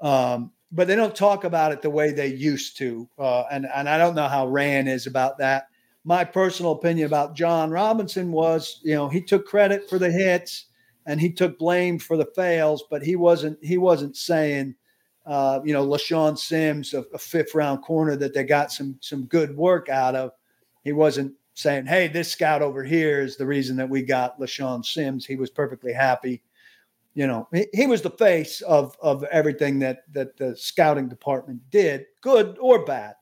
[0.00, 3.88] Um, but they don't talk about it the way they used to, uh, and and
[3.88, 5.68] I don't know how Ran is about that.
[6.04, 10.66] My personal opinion about Jon Robinson was, you know, he took credit for the hits
[11.06, 14.74] and he took blame for the fails, but he wasn't he wasn't saying
[15.26, 19.26] uh, you know, LeShaun Sims, a, a, fifth round corner that they got some some
[19.26, 20.32] good work out of.
[20.82, 24.84] He wasn't saying, "Hey, this scout over here is the reason that we got LeShaun
[24.84, 26.42] Sims." He was perfectly happy.
[27.14, 31.60] You know, he, he was the face of of everything that that the scouting department
[31.70, 33.14] did, good or bad.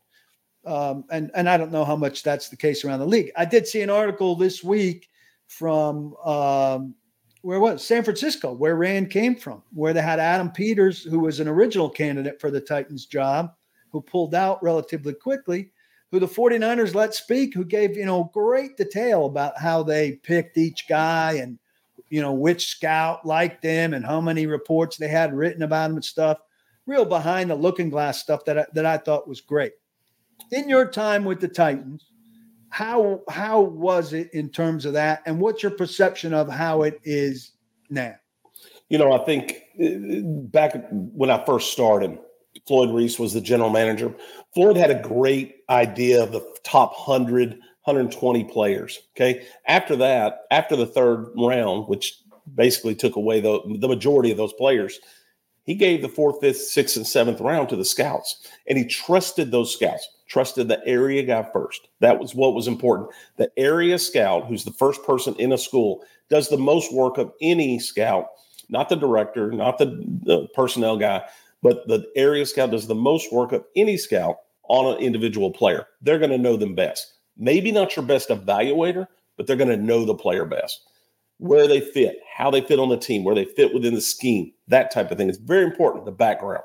[0.65, 3.33] Um, and and I don't know how much that's the case around the league.
[3.37, 5.09] I did see an article this week
[5.49, 6.95] from um,
[7.43, 11.41] where was San Francisco, where Ran came from, where they had Adam Peters, who was
[11.41, 13.53] an original candidate for the Titans job,
[13.91, 15.71] who pulled out relatively quickly,
[16.11, 20.57] who the 49ers let speak, who gave, you know, great detail about how they picked
[20.57, 21.59] each guy and,
[22.09, 25.97] you know, which scout liked them and how many reports they had written about them
[25.97, 26.39] and stuff.
[26.87, 29.73] Real behind the looking glass stuff that I, that I thought was great.
[30.53, 32.08] In your time with the Titans,
[32.71, 35.23] how how was it in terms of that?
[35.27, 37.53] And what's your perception of how it is
[37.91, 38.15] now?
[38.89, 42.19] You know i think uh, back when i first started
[42.67, 44.15] floyd reese was the general manager.
[44.55, 49.47] Floyd had a great idea of the top 100 120 players okay?
[49.67, 52.21] After that after the third round which
[52.55, 54.99] basically took away the, the majority of those players
[55.65, 59.51] he gave the fourth fifth sixth and seventh round to the scouts and he trusted
[59.51, 61.89] those scouts trusted the area guy first.
[62.01, 63.11] That was what was important.
[63.37, 67.33] The area scout, who's the first person in a school, does the most work of
[67.41, 68.29] any scout,
[68.69, 69.87] not the director, not the,
[70.25, 71.25] the personnel guy,
[71.63, 74.37] but the area scout does the most work of any scout
[74.69, 75.87] on an individual player.
[76.03, 77.15] They're going to know them best.
[77.37, 80.83] Maybe not your best evaluator, but they're going to know the player best.
[81.39, 84.53] Where they fit, how they fit on the team, where they fit within the scheme,
[84.67, 85.29] that type of thing.
[85.29, 86.65] It's very important, the background.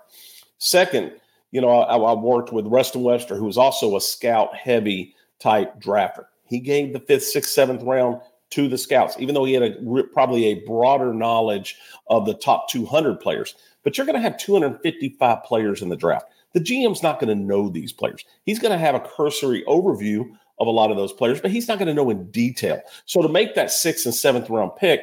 [0.58, 1.13] Second,
[1.53, 5.79] you know, I, I worked with Ruston Webster, who was also a scout heavy type
[5.79, 6.25] drafter.
[6.45, 10.03] He gave the fifth, sixth, seventh round to the scouts, even though he had a,
[10.13, 13.53] probably a broader knowledge of the top 200 players.
[13.83, 16.25] But you're going to have 255 players in the draft.
[16.53, 18.25] The GM's not going to know these players.
[18.45, 20.25] He's going to have a cursory overview
[20.59, 22.81] of a lot of those players, but he's not going to know in detail.
[23.05, 25.01] So to make that sixth and seventh round pick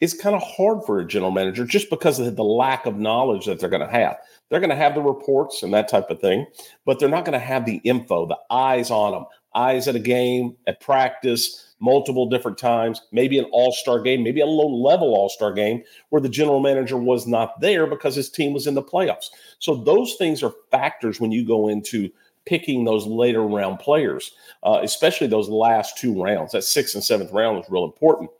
[0.00, 3.46] is kind of hard for a general manager just because of the lack of knowledge
[3.46, 4.16] that they're going to have.
[4.50, 6.46] They're going to have the reports and that type of thing,
[6.84, 10.00] but they're not going to have the info, the eyes on them, eyes at a
[10.00, 15.14] game, at practice, multiple different times, maybe an all star game, maybe a low level
[15.14, 18.74] all star game where the general manager was not there because his team was in
[18.74, 19.30] the playoffs.
[19.58, 22.10] So those things are factors when you go into
[22.46, 26.52] picking those later round players, uh, especially those last two rounds.
[26.52, 28.30] That sixth and seventh round is real important.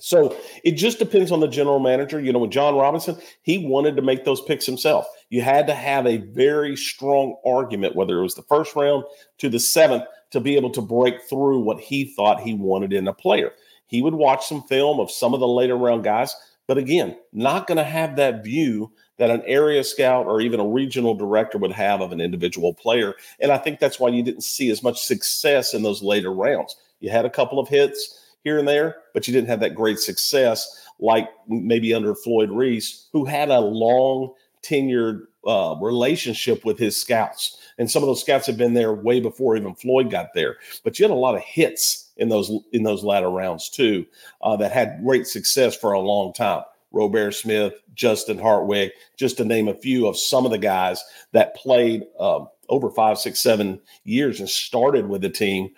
[0.00, 2.20] So it just depends on the general manager.
[2.20, 5.06] You know, with Jon Robinson, he wanted to make those picks himself.
[5.30, 9.04] You had to have a very strong argument, whether it was the first round
[9.38, 13.08] to the seventh, to be able to break through what he thought he wanted in
[13.08, 13.52] a player.
[13.86, 16.34] He would watch some film of some of the later round guys,
[16.66, 20.66] but again, not going to have that view that an area scout or even a
[20.66, 23.14] regional director would have of an individual player.
[23.40, 26.76] And I think that's why you didn't see as much success in those later rounds.
[27.00, 29.98] You had a couple of hits here and there, but you didn't have that great
[29.98, 34.32] success like maybe under Floyd Reese, who had a long
[34.62, 37.58] tenured uh, relationship with his scouts.
[37.76, 40.58] And some of those scouts had been there way before even Floyd got there.
[40.84, 44.06] But you had a lot of hits in those in those latter rounds too
[44.42, 46.62] uh, that had great success for a long time.
[46.92, 51.56] Robert Smith, Justin Hartwig, just to name a few of some of the guys that
[51.56, 55.70] played um, over five, six, seven years and started with the team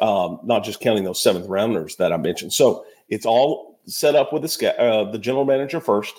[0.00, 2.52] um, not just counting those seventh rounders that I mentioned.
[2.52, 6.14] So it's all set up with the uh, the general manager first,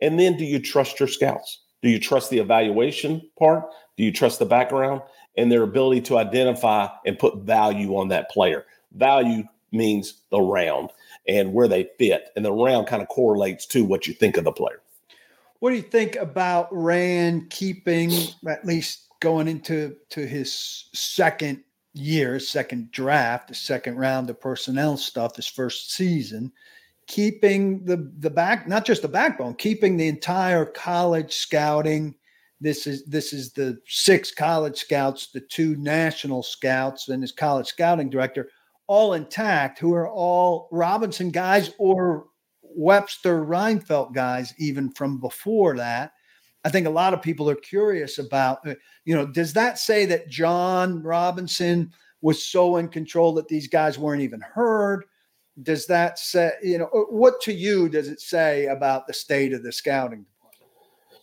[0.00, 1.60] and then do you trust your scouts?
[1.82, 3.64] Do you trust the evaluation part?
[3.96, 5.02] Do you trust the background
[5.36, 8.64] and their ability to identify and put value on that player?
[8.92, 10.90] Value means the round
[11.26, 14.44] and where they fit, and the round kind of correlates to what you think of
[14.44, 14.80] the player.
[15.60, 18.10] What do you think about Ran keeping
[18.48, 21.62] at least going into to his second
[21.94, 26.52] year, second draft, the second round of personnel stuff, his first season,
[27.06, 32.14] keeping the the back, not just the backbone, keeping the entire college scouting.
[32.60, 37.66] This is this is the six college scouts, the two national scouts, and his college
[37.66, 38.48] scouting director,
[38.86, 42.26] all intact, who are all Robinson guys or
[42.62, 46.12] Webster Reinfeldt guys, even from before that.
[46.64, 50.06] I think a lot of people are curious about, uh, you know, does that say
[50.06, 55.04] that Jon Robinson was so in control that these guys weren't even heard?
[55.62, 59.52] Does that say, you know, uh, what to you does it say about the state
[59.52, 60.32] of the scouting department?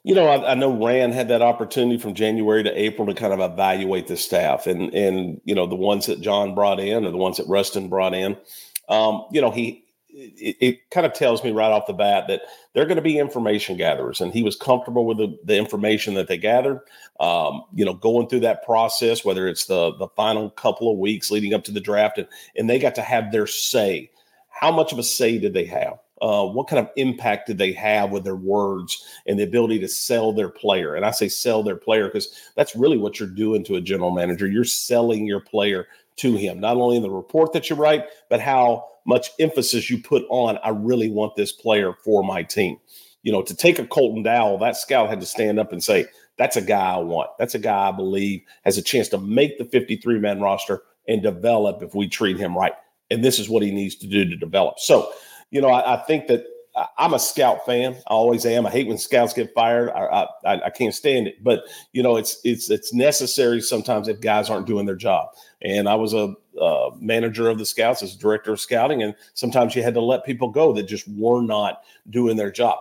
[0.04, 3.34] you know, I, I, know Ran had that opportunity from January to April to kind
[3.34, 7.12] of evaluate the staff, and and you know the ones that Jon brought in or
[7.12, 8.38] the ones that Ruston brought in.
[8.88, 9.84] Um, you know, he
[10.20, 12.42] it, it, kind of tells me right off the bat that
[12.74, 16.28] they're going to be information gatherers, and he was comfortable with the, the information that
[16.28, 16.82] they gathered.
[17.20, 21.32] Um, you know, going through that process, whether it's the the final couple of weeks
[21.32, 24.12] leading up to the draft, and and they got to have their say.
[24.50, 26.00] How much of a say did they have?
[26.22, 29.88] Uh, what kind of impact did they have with their words and the ability to
[29.88, 30.96] sell their player?
[30.96, 34.12] And I say sell their player because that's really what you're doing to a general
[34.12, 34.46] manager.
[34.46, 38.42] You're selling your player to him, not only in the report that you write, but
[38.42, 42.78] how much emphasis you put on, I really want this player for my team.
[43.24, 46.06] You know, to take a Colton Dowell, that scout had to stand up and say,
[46.38, 47.32] that's a guy I want.
[47.40, 51.22] That's a guy I believe has a chance to make the 53 man roster and
[51.22, 52.72] develop if we treat him right.
[53.10, 54.80] And this is what he needs to do to develop.
[54.80, 55.12] So,
[55.50, 56.46] you know, I, I think that
[56.98, 57.96] I'm a scout fan.
[58.08, 58.66] I always am.
[58.66, 59.90] I hate when scouts get fired.
[59.90, 61.44] I, I, I can't stand it.
[61.44, 61.64] But
[61.94, 65.30] you know, it's it's it's necessary sometimes if guys aren't doing their job.
[65.62, 69.76] And I was a, a manager of the scouts as director of scouting, and sometimes
[69.76, 72.80] you had to let people go that just were not doing their job.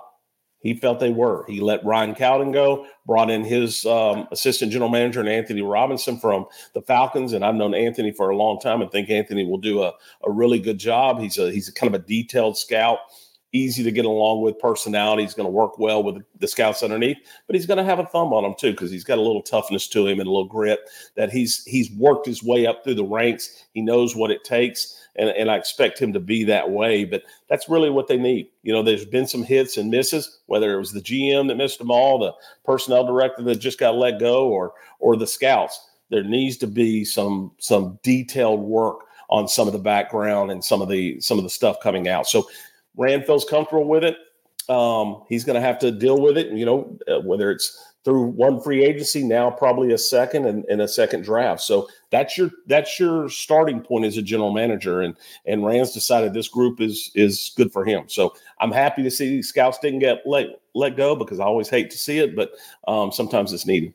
[0.61, 1.45] He felt they were.
[1.47, 6.19] He let Ryan Cowden go, brought in his um, assistant general manager and Anthony Robinson
[6.19, 9.59] from the Falcons, and I've known Anthony for a long time and think Anthony will
[9.59, 9.93] do a,
[10.25, 11.21] a really good job.
[11.21, 12.99] He's a he's a kind of a detailed scout
[13.53, 15.23] easy to get along with personality.
[15.23, 18.07] He's going to work well with the scouts underneath, but he's going to have a
[18.07, 20.45] thumb on him too because he's got a little toughness to him and a little
[20.45, 20.81] grit
[21.17, 23.65] that he's he's worked his way up through the ranks.
[23.73, 27.05] He knows what it takes, and, and I expect him to be that way.
[27.05, 28.49] But that's really what they need.
[28.63, 31.79] You know, there's been some hits and misses, whether it was the GM that missed
[31.79, 32.35] them all, the
[32.65, 35.87] personnel director that just got let go, or or the scouts.
[36.11, 40.81] There needs to be some some detailed work on some of the background and some
[40.81, 42.27] of the some of the stuff coming out.
[42.27, 42.49] So
[42.99, 44.17] Ran feels comfortable with it.
[44.69, 48.25] Um, he's going to have to deal with it, you know, uh, whether it's through
[48.25, 51.63] one free agency, now probably a second and, and, a second draft.
[51.63, 55.01] So that's your that's your starting point as a general manager.
[55.01, 58.05] And and Ran's decided this group is is good for him.
[58.09, 61.91] So I'm happy to see scouts didn't get let let go because I always hate
[61.91, 62.53] to see it, but
[62.87, 63.95] um, sometimes it's needed.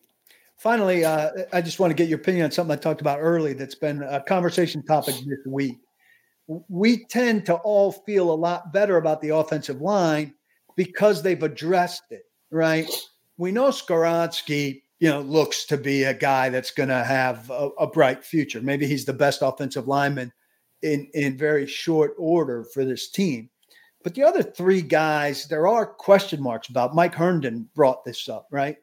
[0.58, 3.54] Finally, uh, I just want to get your opinion on something I talked about early
[3.54, 5.78] that's been a conversation topic this week
[6.48, 10.34] we tend to all feel a lot better about the offensive line
[10.76, 12.90] because they've addressed it, right?
[13.38, 17.70] We know Skoronski, you know, looks to be a guy that's going to have a,
[17.80, 18.62] a, bright future.
[18.62, 20.32] Maybe he's the best offensive lineman
[20.82, 23.50] in in very short order for this team.
[24.04, 26.94] But the other three guys, there are question marks about.
[26.94, 28.76] Mike Herndon brought this up, right?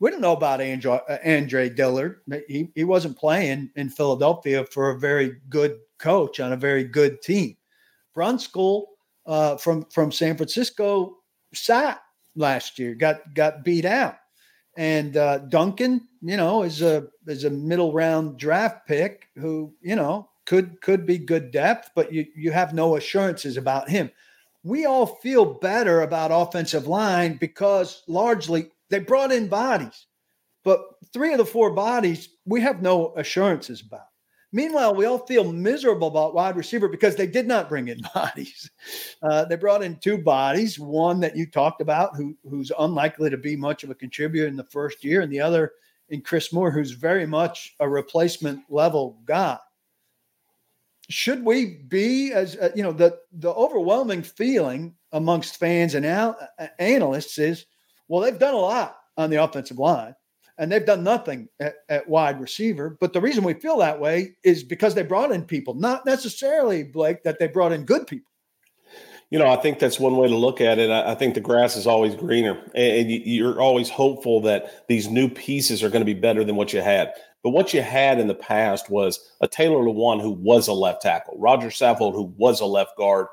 [0.00, 2.20] We don't know about Andre, uh, Andre Dillard.
[2.48, 7.22] He, he wasn't playing in Philadelphia for a very good coach on a very good
[7.22, 7.56] team.
[8.16, 8.84] Brunskill
[9.26, 11.18] uh, from from San Francisco
[11.52, 12.00] sat
[12.36, 14.16] last year, got got beat out,
[14.76, 19.96] and uh, Duncan, you know, is a is a middle round draft pick who you
[19.96, 24.10] know could could be good depth, but you you have no assurances about him.
[24.62, 30.06] We all feel better about offensive line because largely they brought in bodies,
[30.64, 30.82] but
[31.12, 34.06] three of the four bodies we have no assurances about.
[34.54, 38.70] Meanwhile, we all feel miserable about wide receiver because they did not bring in bodies.
[39.20, 43.36] Uh, they brought in two bodies, one that you talked about, who, who's unlikely to
[43.36, 45.72] be much of a contributor in the first year, and the other
[46.08, 49.58] in Chris Moore, who's very much a replacement level guy.
[51.08, 56.38] Should we be as uh, you know the the overwhelming feeling amongst fans and al-
[56.60, 57.66] uh, analysts is,
[58.06, 60.14] well, they've done a lot on the offensive line
[60.58, 62.96] and they've done nothing at, at, wide receiver.
[63.00, 66.84] But the reason we feel that way is because they brought in people, not necessarily,
[66.84, 68.30] Blake, that they brought in good people.
[69.30, 70.90] You know, I think that's one way to look at it.
[70.90, 75.82] I think the grass is always greener, and you're always hopeful that these new pieces
[75.82, 77.12] are going to be better than what you had.
[77.42, 81.02] But what you had in the past was a Taylor Lewan who was a left
[81.02, 83.26] tackle, Roger Saffold who was a left guard,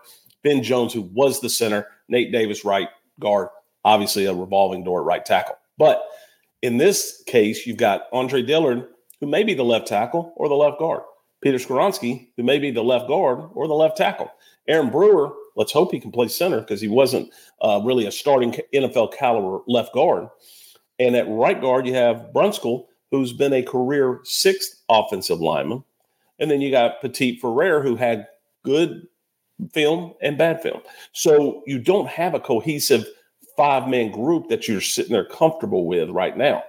[0.43, 3.49] Ben Jones who was the center, Nate Davis right guard,
[3.85, 5.55] obviously a revolving door at right tackle.
[5.77, 6.03] But
[6.61, 8.87] in this case, you've got Andre Dillard,
[9.19, 11.03] who may be the left tackle or the left guard.
[11.41, 14.31] Peter Skoronski, who may be the left guard or the left tackle.
[14.67, 17.31] Aaron Brewer, let's hope he can play center because he wasn't
[17.61, 20.27] uh, really a starting NFL caliber left guard.
[20.99, 25.83] And at right guard, you have Brunskill, who's been a career sixth offensive lineman.
[26.37, 28.27] And then you got Petit-Frere, who had
[28.63, 29.07] good
[29.73, 30.81] film and bad film.
[31.11, 33.07] So you don't have a cohesive–
[33.61, 36.63] five man group that you're sitting there comfortable with right now.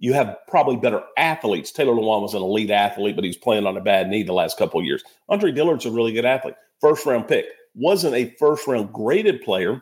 [0.00, 1.70] You have probably better athletes.
[1.70, 4.58] Taylor Lewan was an elite athlete, but he's playing on a bad knee the last
[4.58, 5.04] couple of years.
[5.28, 6.56] Andre Dillard's a really good athlete.
[6.80, 7.46] First round pick.
[7.76, 9.80] Wasn't a first round graded player,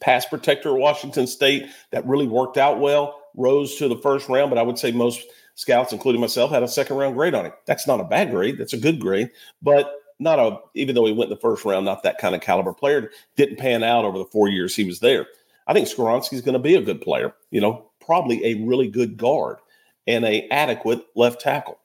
[0.00, 4.48] pass protector at Washington State that really worked out well, rose to the first round,
[4.48, 7.52] but I would say most scouts, including myself, had a second round grade on him.
[7.66, 8.56] That's not a bad grade.
[8.56, 9.28] That's a good grade,
[9.60, 12.40] but not a, even though he went in the first round, not that kind of
[12.40, 13.10] caliber player.
[13.36, 15.26] Didn't pan out over the four years he was there.
[15.68, 19.16] I think Skoronski's going to be a good player, you know, probably a really good
[19.16, 19.58] guard
[20.06, 21.78] and a adequate left tackle.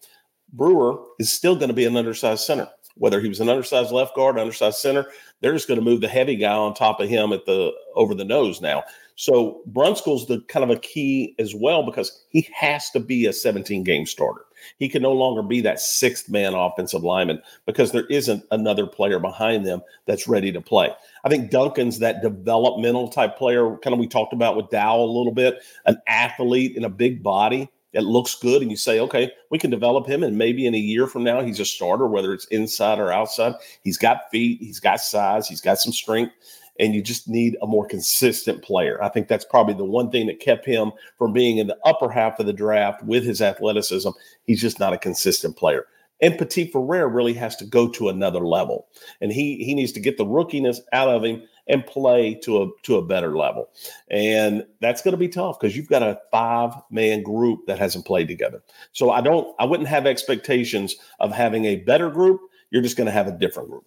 [0.54, 2.70] Brewer is still going to be an undersized center.
[2.96, 5.08] Whether he was an undersized left guard, undersized center,
[5.42, 8.16] they're just going to move the heavy guy on top of him at the over
[8.16, 8.84] the nose now.
[9.16, 13.34] So Brunskill's the kind of a key as well because he has to be a
[13.34, 14.46] 17 game starter.
[14.80, 19.20] He can no longer be that sixth man offensive lineman because there isn't another player
[19.20, 20.90] behind them that's ready to play.
[21.24, 25.04] I think Duncan's that developmental type player, kind of we talked about with Dow a
[25.04, 29.32] little bit, an athlete in a big body that looks good, and you say, okay,
[29.52, 32.34] we can develop him, and maybe in a year from now, he's a starter, whether
[32.34, 33.54] it's inside or outside.
[33.84, 36.34] He's got feet, he's got size, he's got some strength
[36.80, 39.02] and you just need a more consistent player.
[39.04, 42.10] I think that's probably the one thing that kept him from being in the upper
[42.10, 44.10] half of the draft with his athleticism.
[44.44, 45.86] He's just not a consistent player.
[46.22, 48.88] And Petit-Frere really has to go to another level,
[49.20, 52.68] and he he needs to get the rookiness out of him and play to a
[52.84, 53.70] to a better level.
[54.10, 58.06] And that's going to be tough because you've got a five man group that hasn't
[58.06, 58.64] played together.
[58.94, 62.40] So I don't I wouldn't have expectations of having a better group.
[62.70, 63.86] You're just going to have a different group.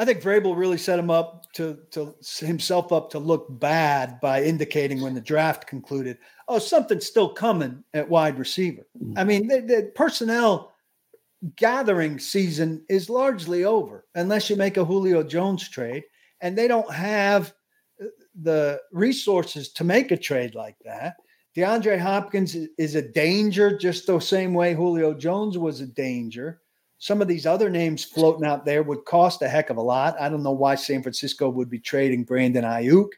[0.00, 4.42] I think Vrabel really set him up to to himself up to look bad by
[4.42, 6.16] indicating when the draft concluded,
[6.48, 8.86] oh, something's still coming at wide receiver.
[8.98, 9.18] Mm-hmm.
[9.18, 10.72] I mean, the, the, personnel
[11.56, 16.04] gathering season is largely over unless you make a Julio Jones trade,
[16.40, 17.52] and they don't have
[18.02, 18.06] uh,
[18.40, 21.16] the resources to make a trade like that.
[21.54, 26.62] DeAndre Hopkins is a danger, just the same way Julio Jones was a danger
[27.00, 30.20] some of these other names floating out there would cost a heck of a lot.
[30.20, 33.08] I don't know why San Francisco would be trading Brandon Aiyuk.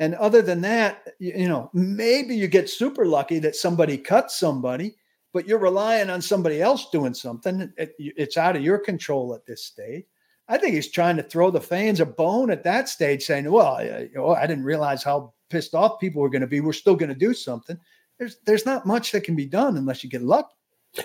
[0.00, 4.96] And other than that, you know, maybe you get super lucky that somebody cuts somebody,
[5.32, 7.72] but you're relying on somebody else doing something.
[7.78, 10.04] it's out of your control at this stage.
[10.48, 13.76] I think he's trying to throw the fans a bone at that stage, saying, "Well,
[13.76, 16.60] I oh, didn't realize how pissed off people were going to be.
[16.60, 17.78] We're still going to do something."
[18.18, 20.52] There's there's not much that can be done unless you get lucky.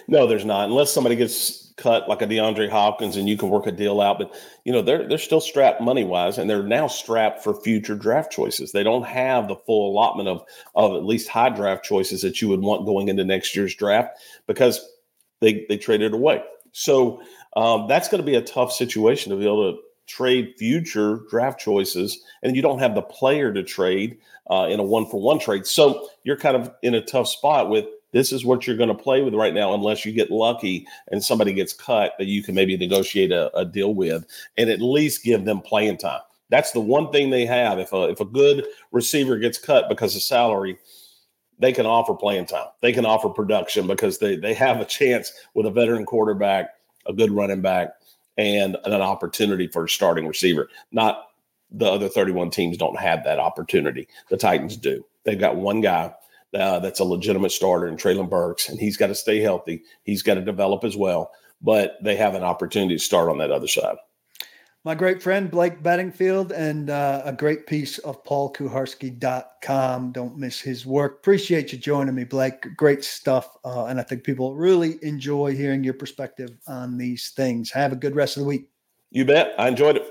[0.07, 0.69] No, there's not.
[0.69, 4.19] Unless somebody gets cut like a DeAndre Hopkins and you can work a deal out.
[4.19, 4.35] But
[4.65, 8.31] you know, they're they're still strapped money wise and they're now strapped for future draft
[8.31, 8.71] choices.
[8.71, 10.43] They don't have the full allotment of
[10.75, 14.19] of at least high draft choices that you would want going into next year's draft
[14.45, 14.85] because
[15.39, 16.43] they they traded away.
[16.71, 17.21] So
[17.55, 21.59] um, that's going to be a tough situation to be able to trade future draft
[21.59, 24.17] choices, and you don't have the player to trade
[24.51, 25.65] uh, in a one for one trade.
[25.65, 28.95] So you're kind of in a tough spot with this is what you're going to
[28.95, 32.55] play with right now, unless you get lucky and somebody gets cut that you can
[32.55, 34.25] maybe negotiate a, a deal with
[34.57, 36.21] and at least give them playing time.
[36.49, 37.77] That's the one thing they have.
[37.77, 40.77] If a if a good receiver gets cut because of salary,
[41.59, 42.67] they can offer playing time.
[42.81, 46.71] They can offer production because they they have a chance with a veteran quarterback,
[47.05, 47.89] a good running back,
[48.37, 50.69] and an opportunity for a starting receiver.
[50.91, 51.27] Not
[51.71, 54.07] the other 31 teams don't have that opportunity.
[54.29, 55.05] The Titans do.
[55.23, 56.13] They've got one guy
[56.53, 59.83] uh, that's a legitimate starter in Treylon Burks, and he's got to stay healthy.
[60.03, 61.31] He's got to develop as well,
[61.61, 63.97] but they have an opportunity to start on that other side.
[64.85, 70.11] My great friend Blake Beddingfield and uh, a great piece of paulkuharsky.com.
[70.13, 71.17] Don't miss his work.
[71.19, 72.65] Appreciate you joining me, Blake.
[72.77, 73.57] Great stuff.
[73.65, 77.69] Uh, and I think people really enjoy hearing your perspective on these things.
[77.71, 78.69] Have a good rest of the week.
[79.11, 79.53] You bet.
[79.57, 80.08] I enjoyed it.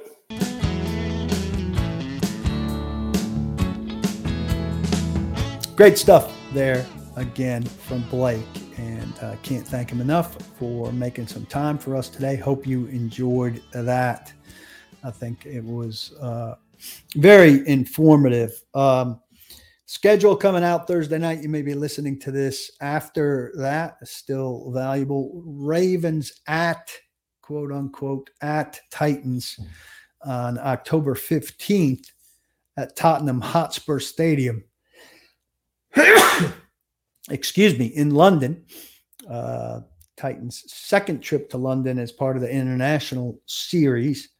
[5.78, 8.44] Great stuff there again from Blake.
[8.78, 12.34] And uh, can't thank him enough for making some time for us today.
[12.34, 14.32] Hope you enjoyed that.
[15.04, 16.56] I think it was uh,
[17.14, 18.60] very informative.
[18.74, 19.20] Um,
[19.86, 21.44] schedule coming out Thursday night.
[21.44, 23.98] You may be listening to this after that.
[24.02, 25.30] Still valuable.
[25.46, 26.90] Ravens at
[27.40, 29.60] quote unquote at Titans
[30.26, 32.10] on October 15th
[32.76, 34.64] at Tottenham Hotspur Stadium.
[37.30, 38.64] excuse me, in London.
[39.28, 39.80] Uh,
[40.16, 44.30] Titans' second trip to London as part of the international series.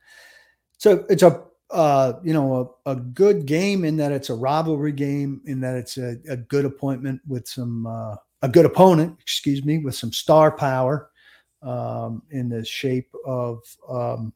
[0.77, 4.91] So it's a uh, you know a, a, good game in that it's a rivalry
[4.91, 9.65] game in that it's a, a good appointment with some uh, a good opponent, excuse
[9.65, 11.11] me, with some star power
[11.63, 14.33] um, in the shape of um,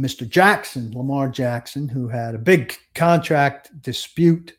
[0.00, 0.28] Mr.
[0.28, 4.54] Jackson, Lamar Jackson, who had a big contract dispute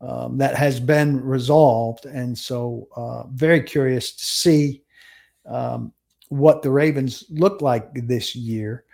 [0.00, 2.06] um, that has been resolved.
[2.06, 4.82] And so, uh, very curious to see
[5.46, 5.92] um,
[6.28, 8.84] what the Ravens look like this year.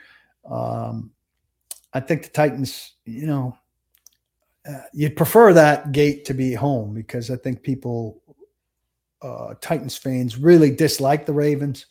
[0.51, 1.13] Um,
[1.93, 3.57] I think the Titans, you know,
[4.69, 8.21] uh, you'd prefer that gate to be home because I think people,
[9.23, 11.87] uh, Titans fans, really dislike the Ravens.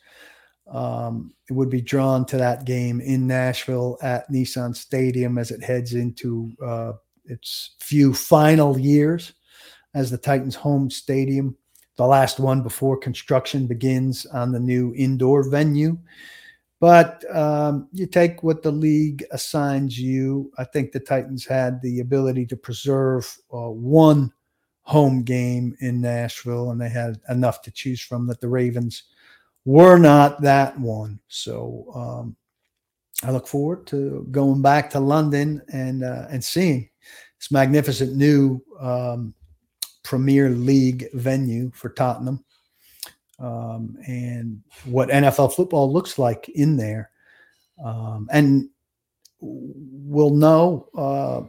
[0.67, 5.63] Um, it would be drawn to that game in Nashville at Nissan Stadium as it
[5.63, 6.93] heads into uh,
[7.27, 9.33] its few final years
[9.93, 11.55] as the Titans' home stadium,
[11.97, 15.97] the last one before construction begins on the new indoor venue.
[16.81, 20.51] But um, you take what the league assigns you.
[20.57, 24.31] I think the Titans had the ability to preserve uh, one
[24.81, 29.03] home game in Nashville, and they had enough to choose from that the Ravens
[29.63, 31.19] were not that one.
[31.27, 32.35] So um,
[33.23, 36.89] I look forward to going back to London and uh, and seeing
[37.45, 39.33] this magnificent new um,
[40.03, 42.43] Premier League venue for Tottenham
[43.39, 47.11] um, and what NFL football looks like in there.
[47.83, 48.69] Um, and
[49.39, 51.41] we'll know uh,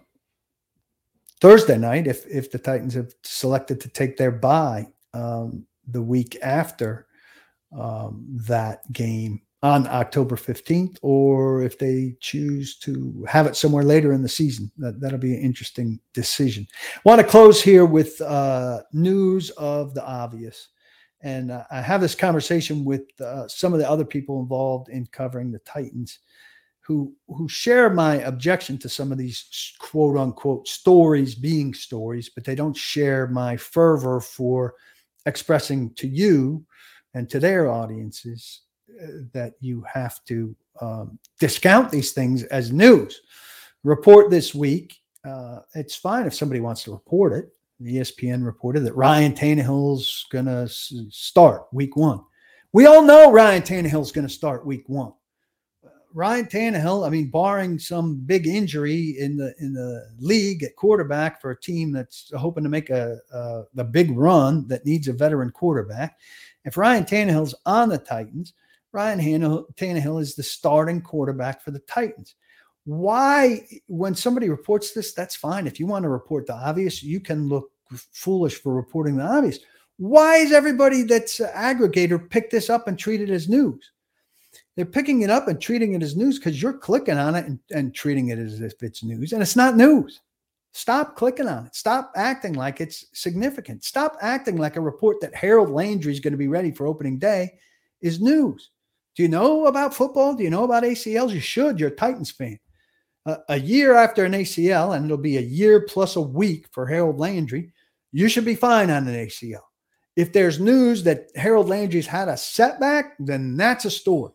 [1.41, 6.37] Thursday night if if the Titans have selected to take their bye um, the week
[6.43, 7.07] after
[7.79, 14.13] um, that game on October 15th, or if they choose to have it somewhere later
[14.13, 14.71] in the season.
[14.77, 16.67] That, that'll be an interesting decision.
[17.05, 20.69] Want to close here with uh, news of the obvious.
[21.23, 25.07] And uh, I have this conversation with uh, some of the other people involved in
[25.07, 26.19] covering the Titans
[26.81, 32.45] who, who share my objection to some of these quote unquote stories being stories, but
[32.45, 34.75] they don't share my fervor for
[35.25, 36.65] expressing to you
[37.15, 38.61] and to their audiences
[39.33, 43.23] that you have to um, discount these things as news.
[43.85, 44.97] Report this week.
[45.25, 47.51] Uh, it's fine if somebody wants to report it.
[47.81, 52.21] The ESPN reported that Ryan Tannehill's going to start week one.
[52.73, 55.13] We all know Ryan Tannehill's going to start week one.
[56.17, 61.43] Ryan Tannehill, I mean, barring some big injury in the in the league at quarterback
[61.43, 63.19] for a team that's hoping to make a,
[63.77, 66.19] a big run that needs a veteran quarterback.
[66.65, 68.55] If Ryan Tannehill's on the Titans,
[68.97, 69.21] Ryan
[69.75, 72.35] Tannehill is the starting quarterback for the Titans.
[72.85, 75.67] Why, when somebody reports this, that's fine.
[75.67, 77.71] If you want to report the obvious, you can look
[78.13, 79.59] foolish for reporting the obvious.
[79.99, 83.93] Why is everybody that's aggregator pick this up and treat it as news?
[84.77, 87.59] They're picking it up and treating it as news because you're clicking on it and,
[87.71, 90.23] and treating it as if it's news, and it's not news.
[90.73, 91.75] Stop clicking on it.
[91.75, 93.85] Stop acting like it's significant.
[93.85, 97.19] Stop acting like a report that Harold Landry is going to be ready for opening
[97.19, 97.59] day
[98.01, 98.71] is news.
[99.17, 100.35] Do you know about football?
[100.35, 101.33] Do you know about ACLs?
[101.33, 101.81] You should.
[101.81, 102.59] You're a Titans fan.
[103.25, 106.87] Uh, a year after an ACL, and it'll be a year plus a week for
[106.87, 107.73] Harold Landry,
[108.13, 109.63] you should be fine on an ACL.
[110.17, 114.33] If there's news that Harold Landry's had a setback, then that's a story.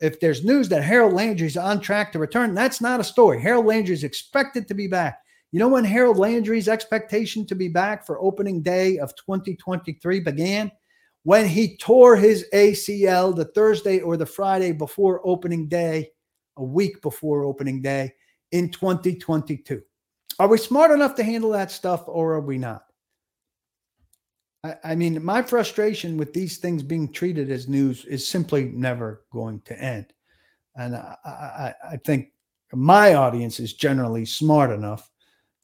[0.00, 3.40] If there's news that Harold Landry's on track to return, that's not a story.
[3.40, 5.20] Harold Landry's expected to be back.
[5.52, 10.70] You know when Harold Landry's expectation to be back for opening day of 2023 began?
[11.24, 16.10] When he tore his ACL the Thursday or the Friday before opening day,
[16.56, 18.12] a week before opening day
[18.52, 19.82] in 2022.
[20.38, 22.84] Are we smart enough to handle that stuff or are we not?
[24.64, 29.24] I, I mean, my frustration with these things being treated as news is simply never
[29.32, 30.12] going to end.
[30.76, 32.32] And I, I, I think
[32.72, 35.10] my audience is generally smart enough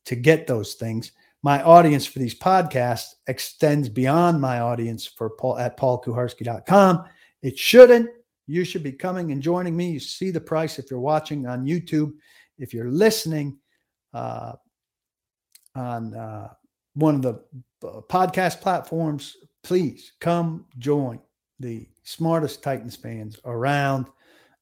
[0.07, 1.13] to get those things
[1.47, 7.05] my audience for these podcasts extends beyond my audience for Paul at paulkuharsky.com.
[7.41, 8.11] It shouldn't.
[8.49, 9.93] You should be coming and joining me.
[9.93, 12.15] You see the price if you're watching on YouTube.
[12.59, 13.59] If you're listening
[14.13, 14.55] uh,
[15.77, 16.49] on uh,
[16.95, 17.35] one of the
[17.87, 21.21] uh, podcast platforms, please come join
[21.61, 24.09] the smartest Titans fans around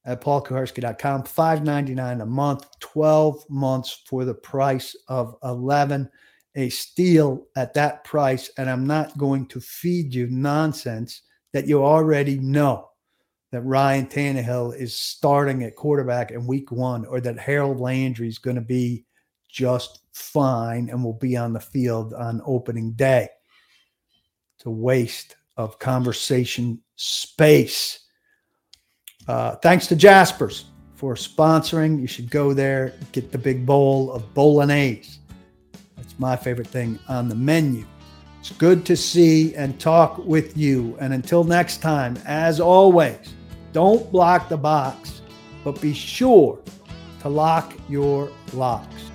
[0.05, 1.23] at paulkuharsky.com.
[1.23, 6.11] $5.99 a month, 12 months for the price of 11
[6.55, 11.21] a steal at that price, and I'm not going to feed you nonsense
[11.53, 12.89] that you already know
[13.51, 18.37] that Ryan Tannehill is starting at quarterback in week one, or that Harold Landry is
[18.37, 19.05] going to be
[19.49, 23.29] just fine and will be on the field on opening day.
[24.57, 27.99] It's a waste of conversation space.
[29.27, 31.99] Uh, thanks to Jaspers for sponsoring.
[31.99, 35.19] You should go there, get the big bowl of bolognese
[36.17, 37.85] my favorite thing on the menu.
[38.39, 40.95] It's good to see and talk with you.
[40.99, 43.33] And until next time, as always,
[43.73, 45.21] don't block the box,
[45.63, 46.59] but be sure
[47.21, 49.11] to lock your locks.